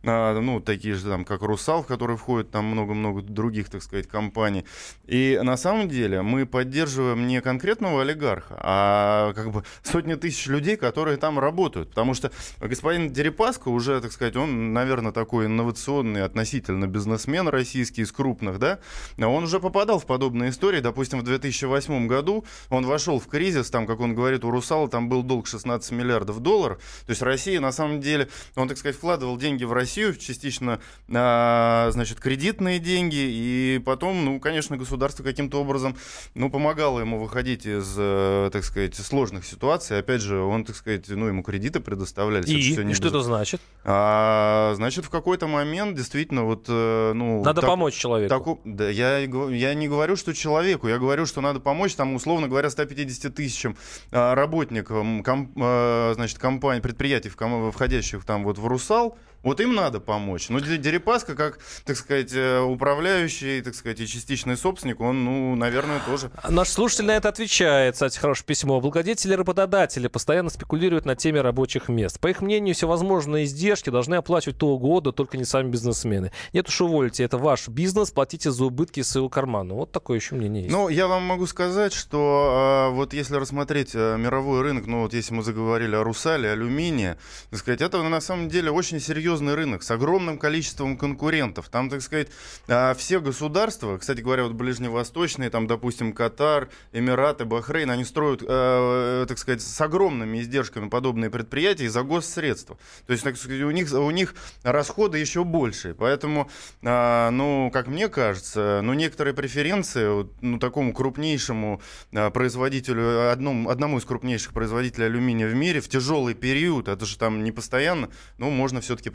А, 0.06 0.38
ну, 0.38 0.60
такие 0.60 0.96
же, 0.96 1.08
там, 1.08 1.24
как 1.24 1.42
«Русал», 1.44 1.84
в 1.84 1.88
который 1.88 2.18
входит 2.18 2.52
там 2.52 2.66
много-много 2.66 3.22
других, 3.22 3.70
так 3.70 3.82
сказать, 3.82 4.06
компаний. 4.06 4.66
И 5.06 5.40
на 5.42 5.56
самом 5.56 5.88
деле 5.88 6.22
мы 6.22 6.46
поддерживаем 6.46 7.26
не 7.26 7.40
конкретного 7.40 8.02
олигарха, 8.02 8.58
а 8.60 9.34
как 9.34 9.52
бы 9.52 9.64
сотни 9.82 10.16
тысяч 10.16 10.48
людей, 10.48 10.76
которые 10.76 11.16
там 11.16 11.40
работают. 11.40 11.90
Потому 11.90 12.16
что 12.16 12.34
господин 12.60 13.14
Дерипаско 13.14 13.70
уже, 13.70 14.02
так 14.02 14.12
сказать, 14.12 14.36
он, 14.36 14.74
наверное, 14.74 15.14
такой 15.14 15.46
инновационный 15.46 16.24
относительно 16.24 16.86
бизнесмен 16.86 17.48
российский 17.48 18.02
из 18.02 18.12
крупных, 18.12 18.60
да, 18.60 18.80
он 19.18 19.46
уже 19.46 19.62
попадал 19.62 20.00
в 20.00 20.06
подобные 20.06 20.50
истории. 20.50 20.82
Допустим, 20.82 21.20
в 21.20 21.24
2008 21.24 22.08
году 22.08 22.44
он 22.70 22.86
вошел 22.86 23.20
в 23.20 23.28
кризис, 23.28 23.70
там, 23.70 23.88
как 23.88 24.02
он 24.02 24.16
говорит, 24.16 24.44
у 24.44 24.52
«Русала» 24.52 24.90
там 24.90 25.08
был 25.08 25.24
долг 25.24 25.48
16 25.48 25.94
миллиардов 25.94 26.42
долларов. 26.42 26.80
То 27.06 27.12
есть 27.12 27.22
Россия, 27.22 27.62
на 27.62 27.72
самом 27.72 28.02
деле, 28.02 28.28
он, 28.56 28.68
так 28.68 28.78
сказать, 28.78 28.98
вкладывал 28.98 29.38
деньги 29.38 29.64
в 29.64 29.72
Россию, 29.72 29.93
Россию, 29.94 30.16
частично, 30.16 30.80
а, 31.14 31.90
значит, 31.92 32.20
кредитные 32.20 32.80
деньги, 32.80 33.16
и 33.16 33.82
потом, 33.86 34.26
ну, 34.26 34.40
конечно, 34.40 34.76
государство 34.76 35.24
каким-то 35.24 35.62
образом, 35.62 35.96
ну, 36.34 36.50
помогало 36.50 37.00
ему 37.00 37.20
выходить 37.20 37.68
из, 37.68 37.94
э, 37.96 38.50
так 38.52 38.64
сказать, 38.64 38.96
сложных 38.96 39.46
ситуаций. 39.46 40.00
Опять 40.00 40.22
же, 40.22 40.40
он, 40.40 40.66
так 40.66 40.76
сказать, 40.76 41.08
ну, 41.10 41.28
ему 41.28 41.44
кредиты 41.44 41.80
предоставлялись. 41.80 42.50
И, 42.50 42.74
это 42.74 42.82
и 42.82 42.94
что 42.94 43.04
без... 43.04 43.10
это 43.10 43.22
значит? 43.22 43.62
А, 43.84 44.74
значит, 44.78 45.06
в 45.06 45.12
какой-то 45.12 45.46
момент 45.46 45.96
действительно 45.96 46.44
вот, 46.44 46.66
э, 46.68 47.12
ну... 47.14 47.44
Надо 47.44 47.62
так, 47.62 47.70
помочь 47.70 47.94
человеку. 47.94 48.30
Так, 48.30 48.58
да, 48.66 48.90
я, 48.90 49.20
я 49.20 49.74
не 49.76 49.88
говорю, 49.88 50.16
что 50.16 50.34
человеку, 50.34 50.88
я 50.88 50.98
говорю, 50.98 51.28
что 51.28 51.42
надо 51.42 51.60
помочь, 51.60 51.94
там, 51.94 52.16
условно 52.16 52.48
говоря, 52.48 52.72
150 52.72 53.36
тысячам 53.36 53.78
а, 54.12 54.34
работникам, 54.34 55.22
ком, 55.22 55.52
а, 55.62 56.14
значит, 56.16 56.40
компаний, 56.40 56.82
предприятий, 56.82 57.30
входящих 57.30 58.26
там 58.26 58.44
вот 58.44 58.58
в 58.58 58.66
«Русал», 58.66 59.16
вот 59.44 59.60
им 59.60 59.76
надо 59.76 60.00
помочь. 60.00 60.50
Но 60.50 60.60
Дерипаска, 60.60 61.36
как, 61.36 61.60
так 61.86 61.98
сказать, 61.98 62.32
э, 62.34 62.62
управляющий, 62.62 63.62
так 63.62 63.76
сказать, 63.76 64.00
и 64.00 64.08
частичный 64.08 64.56
собственник, 64.56 65.02
он, 65.02 65.26
ну, 65.26 65.56
наверное, 65.56 66.00
тоже... 66.06 66.32
Наш 66.50 66.70
слушатель 66.70 67.06
на 67.06 67.12
это 67.12 67.30
отвечает, 67.30 67.94
кстати, 67.94 68.18
хорошее 68.18 68.46
письмо. 68.48 68.80
Благодетели 68.80 69.34
работодатели 69.34 70.08
постоянно 70.08 70.50
спекулируют 70.50 71.06
на 71.06 71.16
теме 71.16 71.42
рабочих 71.42 71.90
мест. 71.90 72.20
По 72.22 72.28
их 72.28 72.42
мнению, 72.42 72.74
всевозможные 72.74 73.44
издержки 73.44 73.90
должны 73.90 74.16
оплачивать 74.16 74.58
то 74.58 74.68
угодно, 74.68 75.12
только 75.12 75.38
не 75.38 75.44
сами 75.44 75.70
бизнесмены. 75.70 76.32
Нет 76.54 76.70
уж 76.70 76.82
увольте, 76.82 77.24
это 77.26 77.38
ваш 77.38 77.68
бизнес, 77.68 78.12
платите 78.12 78.50
за 78.50 78.66
убытки 78.66 79.02
из 79.02 79.10
своего 79.10 79.28
кармана. 79.28 79.74
Вот 79.74 79.92
такое 79.92 80.20
еще 80.20 80.36
мнение 80.36 80.64
есть. 80.64 80.74
Ну, 80.74 80.88
я 80.88 81.08
вам 81.08 81.24
могу 81.24 81.48
сказать, 81.48 81.92
что 81.92 82.90
э, 82.92 82.96
вот 82.96 83.14
если 83.14 83.36
рассмотреть 83.36 83.92
э, 83.94 84.16
мировой 84.18 84.62
рынок, 84.62 84.88
ну, 84.88 85.02
вот 85.02 85.14
если 85.14 85.34
мы 85.34 85.44
заговорили 85.44 85.96
о 85.96 86.04
Русале, 86.04 86.50
алюминии, 86.52 87.18
так 87.50 87.60
сказать, 87.60 87.82
это 87.82 88.02
на 88.04 88.22
самом 88.22 88.48
деле 88.48 88.72
очень 88.72 89.02
серьезно 89.02 89.33
серьезный 89.34 89.56
рынок 89.56 89.82
с 89.82 89.90
огромным 89.90 90.38
количеством 90.38 90.96
конкурентов. 90.96 91.70
Там, 91.70 91.90
так 91.90 92.02
сказать, 92.02 92.28
а, 92.68 92.94
все 92.94 93.20
государства, 93.20 93.98
кстати 93.98 94.22
говоря, 94.22 94.44
вот 94.44 94.54
ближневосточные, 94.54 95.50
там, 95.50 95.66
допустим, 95.66 96.14
Катар, 96.14 96.70
Эмираты, 96.92 97.46
Бахрейн, 97.46 97.90
они 97.90 98.04
строят, 98.06 98.44
э, 98.48 99.26
так 99.28 99.38
сказать, 99.40 99.62
с 99.62 99.82
огромными 99.82 100.40
издержками 100.40 100.90
подобные 100.90 101.32
предприятия 101.32 101.90
за 101.90 102.04
госсредства. 102.04 102.78
То 103.08 103.14
есть, 103.14 103.24
так 103.24 103.38
сказать, 103.38 103.62
у 103.64 103.72
них, 103.72 103.92
у 103.92 104.12
них 104.12 104.36
расходы 104.62 105.18
еще 105.18 105.44
больше. 105.44 105.96
Поэтому, 105.98 106.50
а, 106.84 107.32
ну, 107.32 107.72
как 107.74 107.88
мне 107.88 108.10
кажется, 108.10 108.82
ну, 108.84 108.94
некоторые 108.94 109.34
преференции 109.34 110.28
ну, 110.42 110.60
такому 110.60 110.94
крупнейшему 110.94 111.82
а, 112.14 112.30
производителю, 112.30 113.32
одному, 113.32 113.70
одному 113.70 113.98
из 113.98 114.06
крупнейших 114.06 114.54
производителей 114.54 115.08
алюминия 115.08 115.48
в 115.48 115.56
мире 115.56 115.82
в 115.82 115.90
тяжелый 115.90 116.36
период, 116.36 116.88
это 116.88 117.06
же 117.06 117.18
там 117.18 117.44
не 117.44 117.52
постоянно, 117.52 118.10
ну, 118.38 118.52
можно 118.52 118.80
все-таки. 118.80 119.10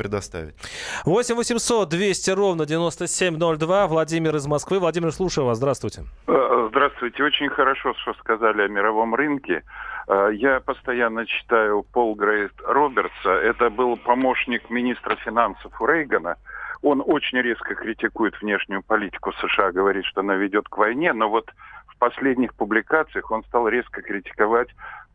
8 1.04 1.34
800 1.34 1.88
200 1.88 2.30
ровно 2.30 2.66
9702. 2.66 3.86
Владимир 3.86 4.36
из 4.36 4.46
Москвы. 4.46 4.78
Владимир, 4.78 5.12
слушаю 5.12 5.46
вас. 5.46 5.58
Здравствуйте. 5.58 6.02
Э, 6.26 6.68
здравствуйте. 6.70 7.22
Очень 7.22 7.48
хорошо, 7.48 7.94
что 7.94 8.14
сказали 8.14 8.62
о 8.62 8.68
мировом 8.68 9.14
рынке. 9.14 9.62
Э, 10.08 10.30
я 10.32 10.60
постоянно 10.60 11.26
читаю 11.26 11.84
Пол 11.92 12.14
Грейт 12.14 12.52
Робертса. 12.64 13.30
Это 13.30 13.70
был 13.70 13.96
помощник 13.96 14.70
министра 14.70 15.16
финансов 15.16 15.80
у 15.80 15.86
Рейгана. 15.86 16.36
Он 16.82 17.02
очень 17.04 17.38
резко 17.38 17.74
критикует 17.74 18.40
внешнюю 18.40 18.82
политику 18.82 19.32
США, 19.32 19.72
говорит, 19.72 20.04
что 20.04 20.20
она 20.20 20.36
ведет 20.36 20.68
к 20.68 20.76
войне, 20.78 21.12
но 21.12 21.28
вот 21.28 21.50
в 21.88 21.98
последних 21.98 22.54
публикациях 22.54 23.30
он 23.30 23.42
стал 23.44 23.68
резко 23.68 24.00
критиковать 24.00 24.68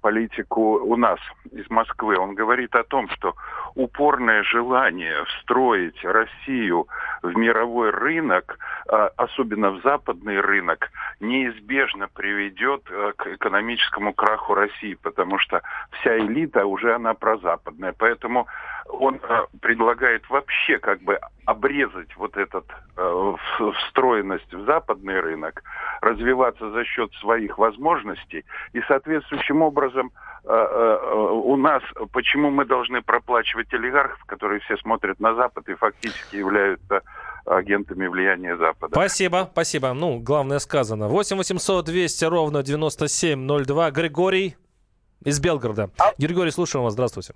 политику 0.04 0.80
у 0.84 0.98
нас 0.98 1.20
из 1.52 1.70
Москвы. 1.70 2.18
Он 2.18 2.36
говорит 2.36 2.76
о 2.76 2.84
том, 2.84 3.08
что 3.10 3.36
упорное 3.76 4.44
желание 4.44 5.24
встроить 5.26 6.04
Россию 6.04 6.88
в 7.22 7.36
мировой 7.38 7.90
рынок, 7.90 8.60
а, 8.90 9.10
особенно 9.16 9.72
в 9.72 9.82
западный 9.82 10.42
рынок, 10.42 10.92
неизбежно 11.22 12.10
приведет 12.14 12.82
э, 12.90 13.14
к 13.16 13.28
экономическому 13.28 14.14
краху 14.14 14.54
России, 14.56 14.96
потому 15.02 15.40
что 15.40 15.62
вся 15.92 16.18
элита 16.18 16.66
уже 16.66 16.94
она 16.94 17.14
прозападная. 17.14 17.94
Поэтому 17.98 18.48
он 18.90 19.16
э, 19.16 19.46
предлагает 19.62 20.30
вообще 20.30 20.78
как 20.80 21.02
бы 21.02 21.20
обрезать 21.46 22.16
вот 22.18 22.38
эту 22.38 22.64
э, 22.98 23.34
встроенность 23.88 24.54
в 24.54 24.66
западный 24.66 25.20
рынок, 25.20 25.64
развиваться 26.02 26.70
за 26.72 26.84
счет 26.86 27.12
своих 27.16 27.58
возможностей 27.58 28.46
и 28.74 28.82
соответствующим 28.82 29.62
образом 29.62 30.12
э, 30.44 30.50
э, 30.50 31.30
у 31.32 31.56
нас, 31.56 31.84
почему 32.12 32.50
мы 32.50 32.66
должны 32.66 33.02
проплачивать 33.02 33.74
олигархов, 33.74 34.24
которые 34.26 34.60
все 34.62 34.78
смотрят 34.78 35.20
на 35.20 35.36
Запад 35.36 35.68
и 35.70 35.76
фактически 35.76 36.36
являются 36.36 37.02
агентами 37.46 38.08
влияния 38.08 38.56
Запада. 38.58 38.94
Спасибо, 38.94 39.50
спасибо. 39.52 39.94
Ну, 39.94 40.20
главное 40.20 40.60
сказано. 40.60 41.08
8 41.08 41.38
800 41.38 41.86
200 41.86 42.26
ровно 42.26 42.64
9702. 42.64 43.92
Григорий 43.92 44.56
из 45.26 45.40
Белгорода. 45.40 45.90
А... 46.00 46.12
Григорий, 46.18 46.52
слушаем 46.52 46.86
вас. 46.86 46.94
Здравствуйте. 46.94 47.34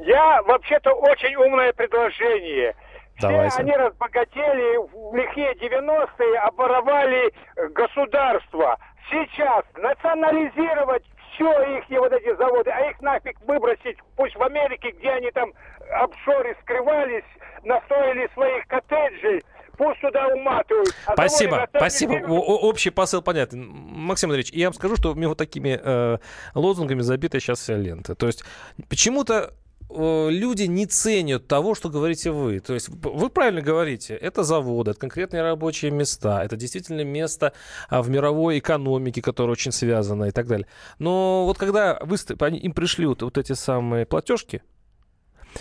Я 0.00 0.42
вообще-то 0.42 0.92
очень 0.92 1.34
умное 1.36 1.72
предложение. 1.72 2.74
Давайте. 3.20 3.50
Все 3.50 3.60
они 3.60 3.72
разбогатели 3.72 4.76
в 4.76 5.14
лихие 5.14 5.54
90-е, 5.54 6.38
оборовали 6.40 7.32
государство. 7.72 8.76
Сейчас 9.10 9.64
национализировать 9.76 11.04
все 11.34 11.78
их 11.78 11.84
вот 11.90 12.12
эти 12.12 12.36
заводы, 12.36 12.70
а 12.70 12.90
их 12.90 13.00
нафиг 13.00 13.40
выбросить, 13.42 13.98
пусть 14.16 14.34
в 14.36 14.42
Америке, 14.42 14.90
где 14.92 15.10
они 15.10 15.30
там 15.30 15.52
обшоры 15.92 16.56
скрывались, 16.62 17.24
настроили 17.64 18.28
своих 18.34 18.66
коттеджей, 18.66 19.42
пусть 19.76 20.00
сюда 20.00 20.28
уматывают. 20.28 20.94
А 21.06 21.12
спасибо, 21.12 21.68
спасибо. 21.74 22.14
О, 22.26 22.68
общий 22.68 22.90
посыл 22.90 23.22
понятен. 23.22 23.68
Максим 23.68 24.30
Андреевич, 24.30 24.52
я 24.52 24.66
вам 24.66 24.74
скажу, 24.74 24.96
что 24.96 25.12
у 25.12 25.14
меня 25.14 25.28
вот 25.28 25.38
такими 25.38 25.78
э, 25.82 26.18
лозунгами 26.54 27.00
забита 27.00 27.40
сейчас 27.40 27.60
вся 27.60 27.76
лента. 27.76 28.14
То 28.14 28.26
есть 28.26 28.44
почему-то 28.88 29.54
люди 29.90 30.64
не 30.64 30.86
ценят 30.86 31.46
того, 31.46 31.74
что 31.74 31.88
говорите 31.88 32.30
вы. 32.30 32.60
То 32.60 32.74
есть 32.74 32.88
вы 32.88 33.30
правильно 33.30 33.60
говорите, 33.60 34.14
это 34.14 34.42
заводы, 34.42 34.92
это 34.92 35.00
конкретные 35.00 35.42
рабочие 35.42 35.90
места, 35.90 36.44
это 36.44 36.56
действительно 36.56 37.04
место 37.04 37.52
а, 37.88 38.02
в 38.02 38.10
мировой 38.10 38.58
экономике, 38.58 39.22
которая 39.22 39.52
очень 39.52 39.72
связана 39.72 40.24
и 40.24 40.30
так 40.30 40.46
далее. 40.46 40.66
Но 40.98 41.44
вот 41.46 41.58
когда 41.58 41.98
вы, 42.02 42.16
им 42.16 42.72
пришли 42.72 43.06
вот, 43.06 43.22
вот 43.22 43.38
эти 43.38 43.52
самые 43.52 44.06
платежки, 44.06 44.62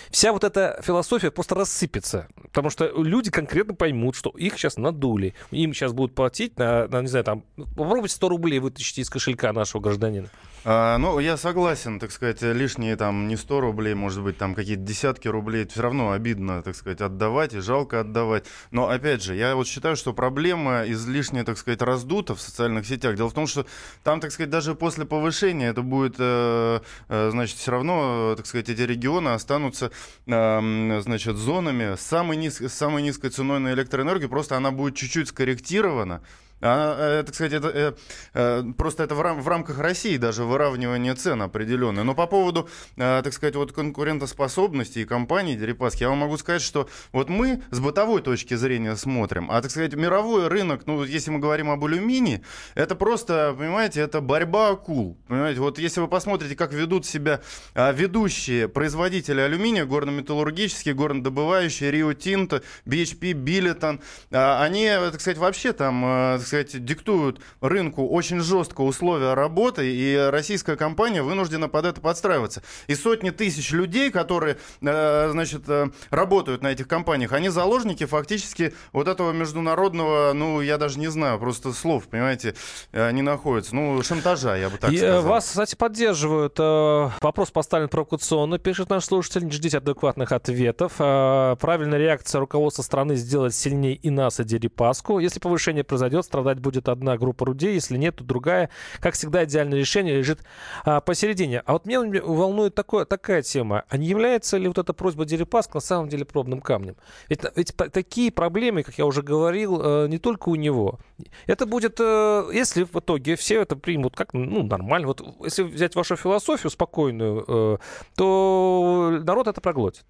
вся 0.10 0.32
вот 0.34 0.44
эта 0.44 0.80
философия 0.84 1.32
просто 1.32 1.56
рассыпется. 1.56 2.28
Потому 2.36 2.70
что 2.70 2.88
люди 3.02 3.32
конкретно 3.32 3.74
поймут, 3.74 4.16
что 4.16 4.30
их 4.32 4.58
сейчас 4.58 4.78
надули. 4.78 5.36
Им 5.52 5.74
сейчас 5.74 5.94
будут 5.94 6.16
платить 6.16 6.58
на, 6.58 6.88
на 6.88 7.02
не 7.02 7.08
знаю, 7.08 7.26
там, 7.26 7.44
попробуйте 7.56 8.16
100 8.16 8.30
рублей 8.30 8.60
вытащить 8.60 9.00
из 9.00 9.10
кошелька 9.10 9.54
нашего 9.54 9.82
гражданина. 9.82 10.30
А, 10.66 10.98
ну, 10.98 11.20
я 11.20 11.36
согласен, 11.36 12.00
так 12.00 12.12
сказать, 12.12 12.42
лишние 12.42 12.96
там 12.96 13.28
не 13.28 13.36
100 13.36 13.60
рублей, 13.60 13.96
может 13.96 14.24
быть, 14.24 14.38
там 14.38 14.56
какие-то 14.56 14.82
десятки 14.84 15.28
рублей, 15.28 15.68
все 15.68 15.82
равно 15.82 16.12
обидно, 16.12 16.62
так 16.62 16.78
сказать, 16.78 17.02
отдавать 17.02 17.54
и 17.54 17.60
жалко 17.60 18.00
отдавать. 18.00 18.46
Но, 18.72 18.88
опять 18.88 19.22
же, 19.22 19.36
я 19.36 19.56
вот 19.56 19.68
считаю, 19.68 19.98
что 19.98 20.14
проблема 20.14 20.84
излишне, 20.86 21.44
так 21.44 21.58
сказать, 21.58 21.82
раздута 21.82 22.34
в 22.34 22.40
социальных 22.40 22.88
сетях. 22.88 23.18
Дело 23.18 23.30
в 23.30 23.34
том, 23.34 23.46
что 23.46 23.66
там, 24.04 24.22
так 24.22 24.32
сказать, 24.32 24.50
даже 24.50 24.74
после 24.74 25.04
повышения 25.04 25.68
это 25.68 25.82
будет, 25.82 26.16
э, 26.20 26.80
э, 27.10 27.30
значит, 27.32 27.58
все 27.58 27.72
равно, 27.72 28.36
так 28.38 28.46
сказать, 28.46 28.70
эти 28.70 28.82
регионы 28.82 29.30
останутся, 29.30 29.92
значит, 30.26 31.36
зонами 31.36 31.96
с 31.96 32.02
самой, 32.02 32.38
низ... 32.38 32.62
с 32.62 32.74
самой 32.74 33.04
низкой 33.04 33.32
ценой 33.32 33.60
на 33.60 33.74
электроэнергию, 33.74 34.30
просто 34.30 34.56
она 34.56 34.72
будет 34.72 34.96
чуть-чуть 34.96 35.28
скорректирована, 35.28 36.22
а, 36.66 37.20
это, 37.20 37.32
кстати, 37.32 37.56
это, 37.56 37.68
э, 37.68 37.94
э, 38.34 38.64
просто 38.78 39.04
это 39.04 39.16
в, 39.16 39.22
рам, 39.22 39.42
в 39.42 39.48
рамках 39.48 39.80
России 39.80 40.16
даже 40.16 40.46
выравнивание 40.46 41.14
цен 41.14 41.42
определенное. 41.42 42.04
Но 42.04 42.16
по 42.16 42.26
поводу, 42.26 42.70
э, 42.96 43.22
так 43.22 43.34
сказать, 43.34 43.56
вот 43.56 43.74
конкурентоспособности 43.74 45.00
и 45.00 45.06
компаний 45.06 45.56
Дерипаски, 45.56 46.04
я 46.04 46.10
вам 46.10 46.20
могу 46.20 46.38
сказать, 46.38 46.62
что 46.62 46.88
вот 47.12 47.28
мы 47.28 47.62
с 47.72 47.80
бытовой 47.80 48.22
точки 48.22 48.54
зрения 48.54 48.96
смотрим, 48.96 49.52
а, 49.52 49.62
так 49.62 49.72
сказать, 49.72 49.94
мировой 49.96 50.48
рынок, 50.48 50.84
ну, 50.86 51.04
если 51.04 51.32
мы 51.32 51.40
говорим 51.40 51.70
об 51.70 51.84
алюминии, 51.84 52.42
это 52.76 52.96
просто, 52.96 53.54
понимаете, 53.58 54.00
это 54.00 54.22
борьба 54.22 54.70
акул. 54.70 55.18
Понимаете, 55.28 55.60
вот 55.60 55.80
если 55.80 56.00
вы 56.00 56.08
посмотрите, 56.08 56.56
как 56.56 56.72
ведут 56.72 57.06
себя 57.06 57.42
а, 57.74 57.92
ведущие 57.92 58.70
производители 58.70 59.42
алюминия, 59.42 59.86
горно-металлургические, 59.86 60.94
горнодобывающие, 60.94 61.92
Рио 61.92 62.14
Тинто, 62.14 62.64
BHP, 62.86 63.34
Биллетон, 63.34 64.00
а, 64.32 64.64
они, 64.64 64.88
так 64.88 65.20
сказать, 65.20 65.38
вообще 65.38 65.74
там, 65.74 66.04
а, 66.06 66.38
так 66.38 66.48
диктуют 66.62 67.40
рынку 67.62 68.08
очень 68.08 68.40
жестко 68.40 68.82
условия 68.82 69.34
работы, 69.34 69.92
и 69.92 70.16
российская 70.30 70.76
компания 70.76 71.24
вынуждена 71.24 71.70
под 71.70 71.86
это 71.86 72.02
подстраиваться. 72.02 72.62
И 72.88 72.96
сотни 72.96 73.32
тысяч 73.32 73.72
людей, 73.72 74.12
которые, 74.12 74.58
э, 74.82 75.30
значит, 75.32 75.64
э, 75.68 75.90
работают 76.12 76.62
на 76.62 76.68
этих 76.68 76.88
компаниях, 76.88 77.34
они 77.34 77.50
заложники 77.50 78.06
фактически 78.06 78.74
вот 78.92 79.08
этого 79.08 79.32
международного, 79.32 80.34
ну, 80.34 80.62
я 80.62 80.78
даже 80.78 81.00
не 81.00 81.08
знаю, 81.08 81.40
просто 81.40 81.74
слов, 81.74 82.08
понимаете, 82.08 82.56
э, 82.92 83.12
не 83.12 83.22
находятся. 83.22 83.76
Ну, 83.76 84.04
шантажа, 84.04 84.56
я 84.56 84.70
бы 84.70 84.78
так 84.78 84.92
и, 84.92 84.98
сказал. 84.98 85.24
Вас, 85.24 85.46
кстати, 85.46 85.76
поддерживают. 85.76 86.60
Вопрос 86.60 87.52
поставлен 87.52 87.90
провокационно, 87.90 88.60
пишет 88.60 88.90
наш 88.90 89.06
слушатель. 89.06 89.46
Не 89.46 89.52
ждите 89.52 89.78
адекватных 89.78 90.32
ответов. 90.32 90.94
Правильная 90.98 91.98
реакция 91.98 92.40
руководства 92.40 92.84
страны 92.84 93.16
сделать 93.16 93.56
сильнее 93.56 93.96
и 93.96 94.10
нас, 94.10 94.40
и 94.40 94.44
Дерипаску. 94.44 95.20
Если 95.20 95.40
повышение 95.40 95.84
произойдет, 95.84 96.26
страна 96.26 96.43
страдать 96.44 96.60
будет 96.60 96.90
одна 96.90 97.18
группа 97.18 97.46
людей, 97.46 97.74
если 97.74 97.98
нет, 97.98 98.18
то 98.18 98.24
другая. 98.24 98.70
Как 99.00 99.14
всегда, 99.14 99.46
идеальное 99.46 99.80
решение 99.80 100.18
лежит 100.18 100.40
а, 100.86 101.00
посередине. 101.00 101.62
А 101.66 101.74
вот 101.74 101.86
меня 101.86 102.02
волнует 102.02 102.76
такое, 102.76 103.06
такая 103.06 103.42
тема. 103.42 103.84
А 103.90 103.98
не 103.98 104.08
является 104.08 104.58
ли 104.58 104.68
вот 104.68 104.78
эта 104.78 104.94
просьба 104.94 105.26
Дерипаска 105.26 105.78
на 105.78 105.82
самом 105.82 106.10
деле 106.10 106.26
пробным 106.26 106.62
камнем? 106.62 106.96
Ведь, 107.30 107.42
ведь 107.56 107.74
такие 107.76 108.32
проблемы, 108.32 108.84
как 108.84 108.98
я 108.98 109.06
уже 109.06 109.22
говорил, 109.22 109.82
э, 109.82 110.08
не 110.10 110.18
только 110.18 110.50
у 110.50 110.56
него. 110.56 111.00
Это 111.48 111.66
будет, 111.66 112.00
э, 112.00 112.50
если 112.54 112.84
в 112.84 112.96
итоге 112.96 113.36
все 113.36 113.62
это 113.62 113.76
примут 113.76 114.16
как 114.16 114.34
ну, 114.34 114.64
нормально. 114.64 115.08
Вот 115.08 115.22
если 115.44 115.64
взять 115.64 115.96
вашу 115.96 116.16
философию 116.16 116.70
спокойную, 116.70 117.46
э, 117.48 117.78
то 118.16 119.20
народ 119.24 119.48
это 119.48 119.62
проглотит. 119.62 120.04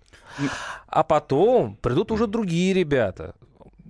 А 0.88 1.04
потом 1.04 1.76
придут 1.76 2.12
уже 2.12 2.26
другие 2.26 2.74
ребята, 2.74 3.36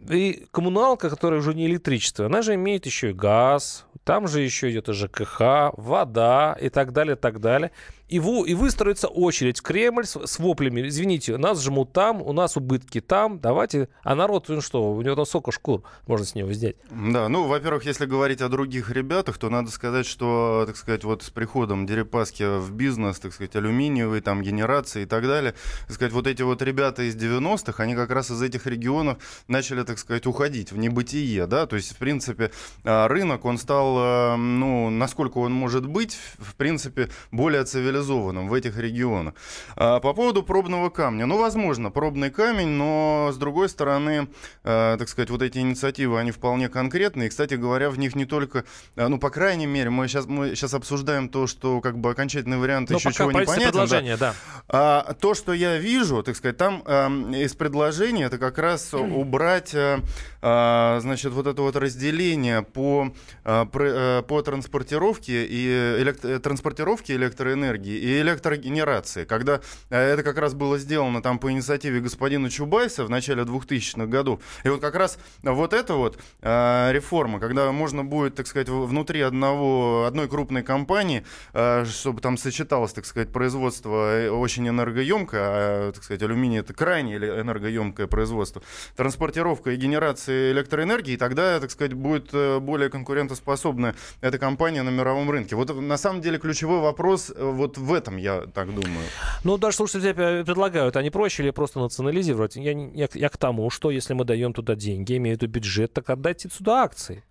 и 0.10 0.46
коммуналка, 0.52 1.10
которая 1.10 1.39
уже 1.39 1.54
не 1.54 1.66
электричество, 1.66 2.26
она 2.26 2.42
же 2.42 2.56
имеет 2.56 2.86
еще 2.86 3.12
и 3.12 3.13
газ, 3.13 3.86
там 4.04 4.28
же 4.28 4.42
еще 4.42 4.70
идет 4.72 4.89
и 4.89 4.94
ЖКХ, 4.94 5.74
вода 5.78 6.58
и 6.60 6.70
так 6.70 6.92
далее, 6.92 7.16
так 7.16 7.39
далее. 7.39 7.72
И, 8.13 8.19
в, 8.19 8.45
и 8.45 8.54
выстроится 8.54 9.08
очередь 9.08 9.60
в 9.60 9.63
Кремль 9.63 10.06
с, 10.06 10.15
с 10.15 10.38
воплями. 10.38 10.88
Извините, 10.88 11.38
нас 11.38 11.63
жмут 11.63 11.93
там, 11.93 12.21
у 12.21 12.32
нас 12.32 12.56
убытки 12.56 13.02
там, 13.02 13.39
давайте. 13.39 13.89
А 14.04 14.13
народ, 14.13 14.49
ну 14.49 14.62
что, 14.62 14.93
у 14.93 15.02
него 15.02 15.15
там 15.15 15.26
сколько 15.26 15.52
шкур 15.52 15.82
можно 16.06 16.23
с 16.23 16.36
него 16.36 16.49
взять? 16.49 16.76
Да, 16.91 17.28
ну, 17.28 17.47
во-первых, 17.47 17.86
если 17.86 18.06
говорить 18.06 18.41
о 18.41 18.49
других 18.49 18.91
ребятах, 18.91 19.39
то 19.39 19.49
надо 19.49 19.71
сказать, 19.71 20.06
что, 20.06 20.65
так 20.67 20.78
сказать, 20.78 21.04
вот 21.04 21.23
с 21.23 21.32
приходом 21.32 21.88
Дерипаски 21.88 22.60
в 22.60 22.71
бизнес, 22.71 23.17
так 23.17 23.34
сказать, 23.34 23.56
алюминиевый, 23.56 24.21
там, 24.21 24.43
генерации 24.43 25.04
и 25.04 25.06
так 25.08 25.23
далее, 25.23 25.56
так 25.88 25.95
сказать, 25.95 26.13
вот 26.13 26.28
эти 26.28 26.43
вот 26.43 26.62
ребята 26.62 27.02
из 27.10 27.15
90-х, 27.15 27.82
они 27.82 27.95
как 27.95 28.12
раз 28.12 28.30
из 28.30 28.43
этих 28.43 28.67
регионов 28.67 29.17
начали, 29.47 29.82
так 29.82 29.97
сказать, 29.97 30.28
уходить 30.28 30.71
в 30.71 30.78
небытие, 30.78 31.47
да, 31.47 31.65
то 31.65 31.76
есть, 31.76 31.93
в 31.93 31.97
принципе, 31.97 32.52
а, 32.84 33.08
рынок, 33.08 33.43
он 33.43 33.58
стал, 33.58 33.95
а, 33.97 34.38
ну, 34.38 34.91
насколько 34.91 35.39
он 35.39 35.52
может 35.52 35.88
быть, 35.88 36.15
в 36.38 36.54
принципе, 36.54 37.10
более 37.32 37.63
цивилизованным 37.63 38.03
в 38.04 38.54
этих 38.54 38.78
регионах. 38.78 39.34
А, 39.76 40.00
по 40.00 40.13
поводу 40.13 40.44
пробного 40.44 40.89
камня, 40.89 41.26
ну, 41.26 41.38
возможно, 41.38 41.92
пробный 41.92 42.30
камень, 42.30 42.70
но, 42.70 43.32
с 43.34 43.38
другой 43.38 43.70
стороны, 43.70 44.28
так 44.63 45.08
сказать, 45.10 45.30
вот 45.30 45.42
эти 45.42 45.58
инициативы, 45.60 46.20
они 46.20 46.32
вполне 46.32 46.70
конкретные, 46.70 47.28
и, 47.28 47.30
кстати 47.30 47.56
говоря, 47.56 47.89
в 47.89 47.98
них 47.98 48.16
не 48.16 48.26
только, 48.26 48.63
ну, 48.96 49.18
по 49.18 49.30
крайней 49.30 49.66
мере, 49.66 49.89
мы 49.89 50.08
сейчас, 50.08 50.26
мы 50.26 50.56
сейчас 50.56 50.74
обсуждаем 50.74 51.30
то, 51.30 51.48
что, 51.48 51.82
как 51.82 51.98
бы, 51.98 52.12
окончательный 52.12 52.58
вариант 52.58 52.89
но 52.89 52.98
еще 52.98 53.12
чего 53.12 53.32
не 53.32 53.46
понятен. 53.46 54.18
Да. 54.18 54.18
да. 54.18 54.36
А, 54.68 55.13
то, 55.20 55.34
что 55.34 55.54
я 55.54 55.78
вижу, 55.78 56.24
так 56.24 56.36
сказать, 56.36 56.58
там 56.58 56.84
а, 56.86 57.10
из 57.32 57.54
предложения, 57.54 58.26
это 58.26 58.38
как 58.38 58.58
раз 58.58 58.94
убрать, 58.94 59.76
а, 59.76 61.00
значит, 61.02 61.32
вот 61.32 61.48
это 61.48 61.62
вот 61.62 61.76
разделение 61.76 62.62
по, 62.62 63.13
а, 63.44 63.66
по 63.66 64.42
транспортировке 64.42 65.46
и 65.46 65.68
электро, 66.02 66.39
транспортировке 66.39 67.16
электроэнергии 67.16 67.83
и 67.89 68.22
электрогенерации. 68.22 69.26
Когда 69.26 69.62
это 69.89 70.24
как 70.24 70.38
раз 70.38 70.54
было 70.54 70.78
сделано 70.78 71.22
там 71.22 71.39
по 71.39 71.52
инициативе 71.52 72.00
господина 72.00 72.50
Чубайса 72.50 73.06
в 73.06 73.10
начале 73.10 73.43
2000-х 73.43 74.06
годов. 74.08 74.39
И 74.63 74.69
вот 74.69 74.82
как 74.82 74.96
раз 74.96 75.17
вот 75.41 75.74
эта 75.74 75.96
вот 75.96 76.17
реформа, 76.41 77.39
когда 77.39 77.72
можно 77.72 78.04
будет, 78.04 78.36
так 78.36 78.48
сказать, 78.48 78.69
внутри 78.69 79.22
одного, 79.22 80.06
одной 80.06 80.28
крупной 80.28 80.63
компании, 80.63 81.24
чтобы 81.52 82.22
там 82.22 82.38
сочеталось, 82.38 82.93
так 82.93 83.06
сказать, 83.06 83.32
производство 83.32 84.30
очень 84.32 84.67
энергоемкое, 84.67 85.41
а, 85.43 85.91
так 85.91 86.04
сказать, 86.04 86.22
алюминий 86.24 86.60
это 86.60 86.74
крайне 86.74 87.15
энергоемкое 87.15 88.08
производство, 88.08 88.62
транспортировка 88.96 89.72
и 89.72 89.76
генерация 89.76 90.52
электроэнергии, 90.52 91.15
тогда, 91.15 91.60
так 91.60 91.72
сказать, 91.72 91.93
будет 91.93 92.30
э, 92.34 92.60
более 92.60 92.89
конкурентоспособная 92.89 93.96
эта 94.22 94.38
компания 94.38 94.84
на 94.84 94.89
мировом 94.89 95.30
рынке. 95.30 95.56
Вот 95.56 95.76
на 95.76 95.98
самом 95.98 96.22
деле 96.22 96.38
ключевой 96.38 96.80
вопрос 96.80 97.32
э, 97.36 97.43
вот 97.77 97.88
в 97.88 97.93
этом, 97.93 98.17
я 98.17 98.41
так 98.41 98.73
думаю. 98.73 99.05
Ну, 99.43 99.57
даже 99.57 99.77
слушатели 99.77 100.13
предлагают, 100.43 100.95
не 100.95 101.09
проще 101.09 101.43
ли 101.43 101.51
просто 101.51 101.79
национализировать? 101.79 102.55
Я, 102.55 102.71
я, 102.71 103.07
я 103.13 103.29
к 103.29 103.38
тому, 103.38 103.69
что 103.69 103.91
если 103.91 104.13
мы 104.13 104.25
даем 104.25 104.53
туда 104.53 104.75
деньги, 104.75 105.17
имею 105.17 105.38
в 105.38 105.41
виду 105.41 105.51
бюджет, 105.51 105.93
так 105.93 106.09
отдайте 106.09 106.49
сюда 106.49 106.83
акции. 106.83 107.23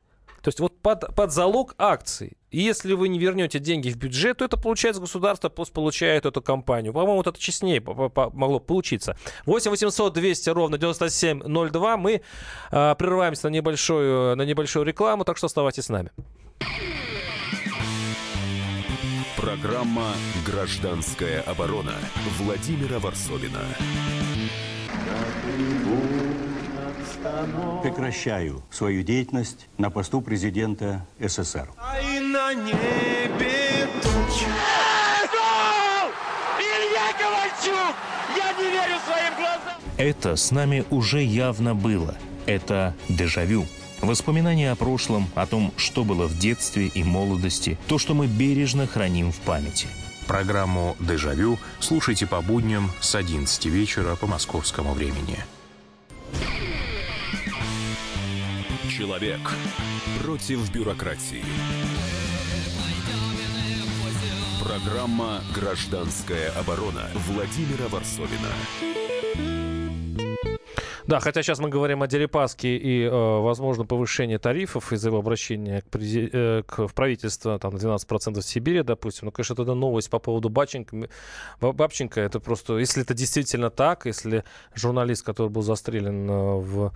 То 0.42 0.48
есть 0.48 0.58
вот 0.58 0.76
под, 0.80 1.14
под 1.14 1.30
залог 1.30 1.74
акций. 1.78 2.36
И 2.50 2.60
если 2.60 2.94
вы 2.94 3.08
не 3.08 3.18
вернете 3.18 3.60
деньги 3.60 3.90
в 3.90 3.96
бюджет, 3.96 4.38
то 4.38 4.44
это 4.44 4.56
получается 4.56 5.00
государство 5.00 5.48
получает 5.48 6.26
эту 6.26 6.42
компанию. 6.42 6.92
По-моему, 6.92 7.18
вот 7.18 7.28
это 7.28 7.38
честнее 7.38 7.80
могло 7.80 8.58
получиться. 8.58 9.16
8 9.46 9.70
800 9.70 10.12
200 10.12 10.50
ровно 10.50 10.78
9702. 10.78 11.96
Мы 11.96 12.22
э, 12.72 12.94
прерываемся 12.98 13.48
на 13.48 13.52
небольшую, 13.52 14.36
на 14.36 14.42
небольшую 14.42 14.84
рекламу, 14.84 15.24
так 15.24 15.36
что 15.36 15.46
оставайтесь 15.46 15.84
с 15.84 15.88
нами. 15.88 16.10
Программа 19.42 20.12
«Гражданская 20.46 21.40
оборона» 21.40 21.94
Владимира 22.38 23.00
Варсовина. 23.00 23.58
Прекращаю 27.82 28.62
свою 28.70 29.02
деятельность 29.02 29.68
на 29.78 29.90
посту 29.90 30.20
президента 30.20 31.04
СССР. 31.18 31.68
А 31.76 31.96
на 32.20 32.54
небе 32.54 33.88
тучи. 34.00 34.46
Илья 36.60 37.12
Ковальчук! 37.18 37.96
Я 38.36 38.52
не 38.52 38.70
верю 38.70 39.00
своим 39.04 39.34
глазам! 39.34 39.74
Это 39.96 40.36
с 40.36 40.52
нами 40.52 40.84
уже 40.88 41.20
явно 41.20 41.74
было. 41.74 42.14
Это 42.46 42.94
дежавю. 43.08 43.66
Воспоминания 44.02 44.72
о 44.72 44.74
прошлом, 44.74 45.28
о 45.36 45.46
том, 45.46 45.72
что 45.76 46.02
было 46.02 46.26
в 46.26 46.36
детстве 46.36 46.88
и 46.88 47.04
молодости, 47.04 47.78
то, 47.86 47.98
что 47.98 48.14
мы 48.14 48.26
бережно 48.26 48.88
храним 48.88 49.30
в 49.30 49.38
памяти. 49.38 49.86
Программу 50.26 50.96
«Дежавю» 50.98 51.56
слушайте 51.78 52.26
по 52.26 52.42
будням 52.42 52.90
с 53.00 53.14
11 53.14 53.64
вечера 53.66 54.16
по 54.16 54.26
московскому 54.26 54.92
времени. 54.92 55.38
Человек 58.90 59.40
против 60.20 60.68
бюрократии. 60.72 61.44
Программа 64.60 65.42
«Гражданская 65.54 66.50
оборона» 66.58 67.08
Владимира 67.28 67.86
Варсовина. 67.88 69.61
Да, 71.12 71.20
хотя 71.20 71.42
сейчас 71.42 71.58
мы 71.58 71.68
говорим 71.68 72.02
о 72.02 72.06
Дерипаске 72.06 72.74
и, 72.78 73.02
э, 73.02 73.10
возможно, 73.10 73.84
повышении 73.84 74.38
тарифов 74.38 74.94
из-за 74.94 75.10
его 75.10 75.18
обращения 75.18 75.82
к, 75.82 75.90
прези... 75.90 76.30
э, 76.32 76.62
к 76.66 76.88
в 76.88 76.94
правительство 76.94 77.58
там, 77.58 77.74
на 77.74 77.76
12% 77.76 78.40
в 78.40 78.42
Сибири, 78.42 78.82
допустим. 78.82 79.26
Ну, 79.26 79.30
конечно, 79.32 79.52
это 79.52 79.74
новость 79.74 80.08
по 80.08 80.18
поводу 80.18 80.48
Бабченко. 80.48 81.10
Бабченко, 81.60 82.18
это 82.18 82.40
просто, 82.40 82.78
если 82.78 83.02
это 83.02 83.12
действительно 83.12 83.68
так, 83.68 84.06
если 84.06 84.42
журналист, 84.74 85.22
который 85.22 85.50
был 85.50 85.60
застрелен 85.60 86.30
э, 86.30 86.56
в 86.60 86.92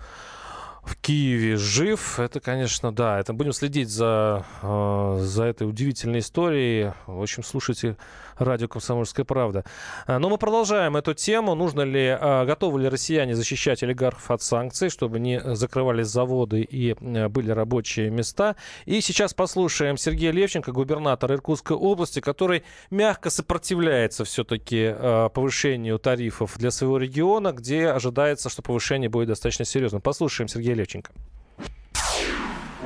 в 0.83 0.97
Киеве 0.97 1.57
жив. 1.57 2.21
Это, 2.21 2.41
конечно, 2.41 2.93
да. 2.93 3.19
Это 3.19 3.33
будем 3.33 3.53
следить 3.53 3.91
за, 3.91 4.47
э, 4.63 5.19
за 5.21 5.45
этой 5.45 5.69
удивительной 5.69 6.21
историей. 6.21 6.93
В 7.07 7.21
общем, 7.21 7.43
слушайте 7.43 7.97
радио 8.39 8.69
«Комсомольская 8.69 9.25
правда». 9.25 9.65
А, 10.07 10.19
но 10.19 10.29
мы 10.29 10.39
продолжаем 10.39 10.97
эту 10.97 11.15
тему. 11.15 11.55
Нужно 11.55 11.83
ли, 11.83 12.09
а, 12.09 12.45
готовы 12.45 12.83
ли 12.83 12.89
россияне 12.89 13.35
защищать 13.35 13.83
олигархов 13.83 14.31
от 14.31 14.43
санкций, 14.43 14.91
чтобы 14.91 15.21
не 15.21 15.41
закрывались 15.55 16.07
заводы 16.09 16.63
и 16.63 16.95
э, 16.99 17.29
были 17.29 17.51
рабочие 17.51 18.11
места. 18.11 18.57
И 18.85 19.01
сейчас 19.01 19.35
послушаем 19.35 19.97
Сергея 19.97 20.33
Левченко, 20.33 20.73
губернатора 20.73 21.35
Иркутской 21.35 21.77
области, 21.77 22.21
который 22.21 22.65
мягко 22.91 23.31
сопротивляется 23.31 24.25
все-таки 24.25 24.87
а, 24.87 25.29
повышению 25.29 25.99
тарифов 25.99 26.57
для 26.59 26.71
своего 26.71 26.99
региона, 26.99 27.53
где 27.53 27.89
ожидается, 27.89 28.49
что 28.49 28.63
повышение 28.63 29.09
будет 29.09 29.29
достаточно 29.29 29.65
серьезным. 29.65 30.01
Послушаем 30.03 30.49
Сергея 30.49 30.75
Левченко. 30.75 31.13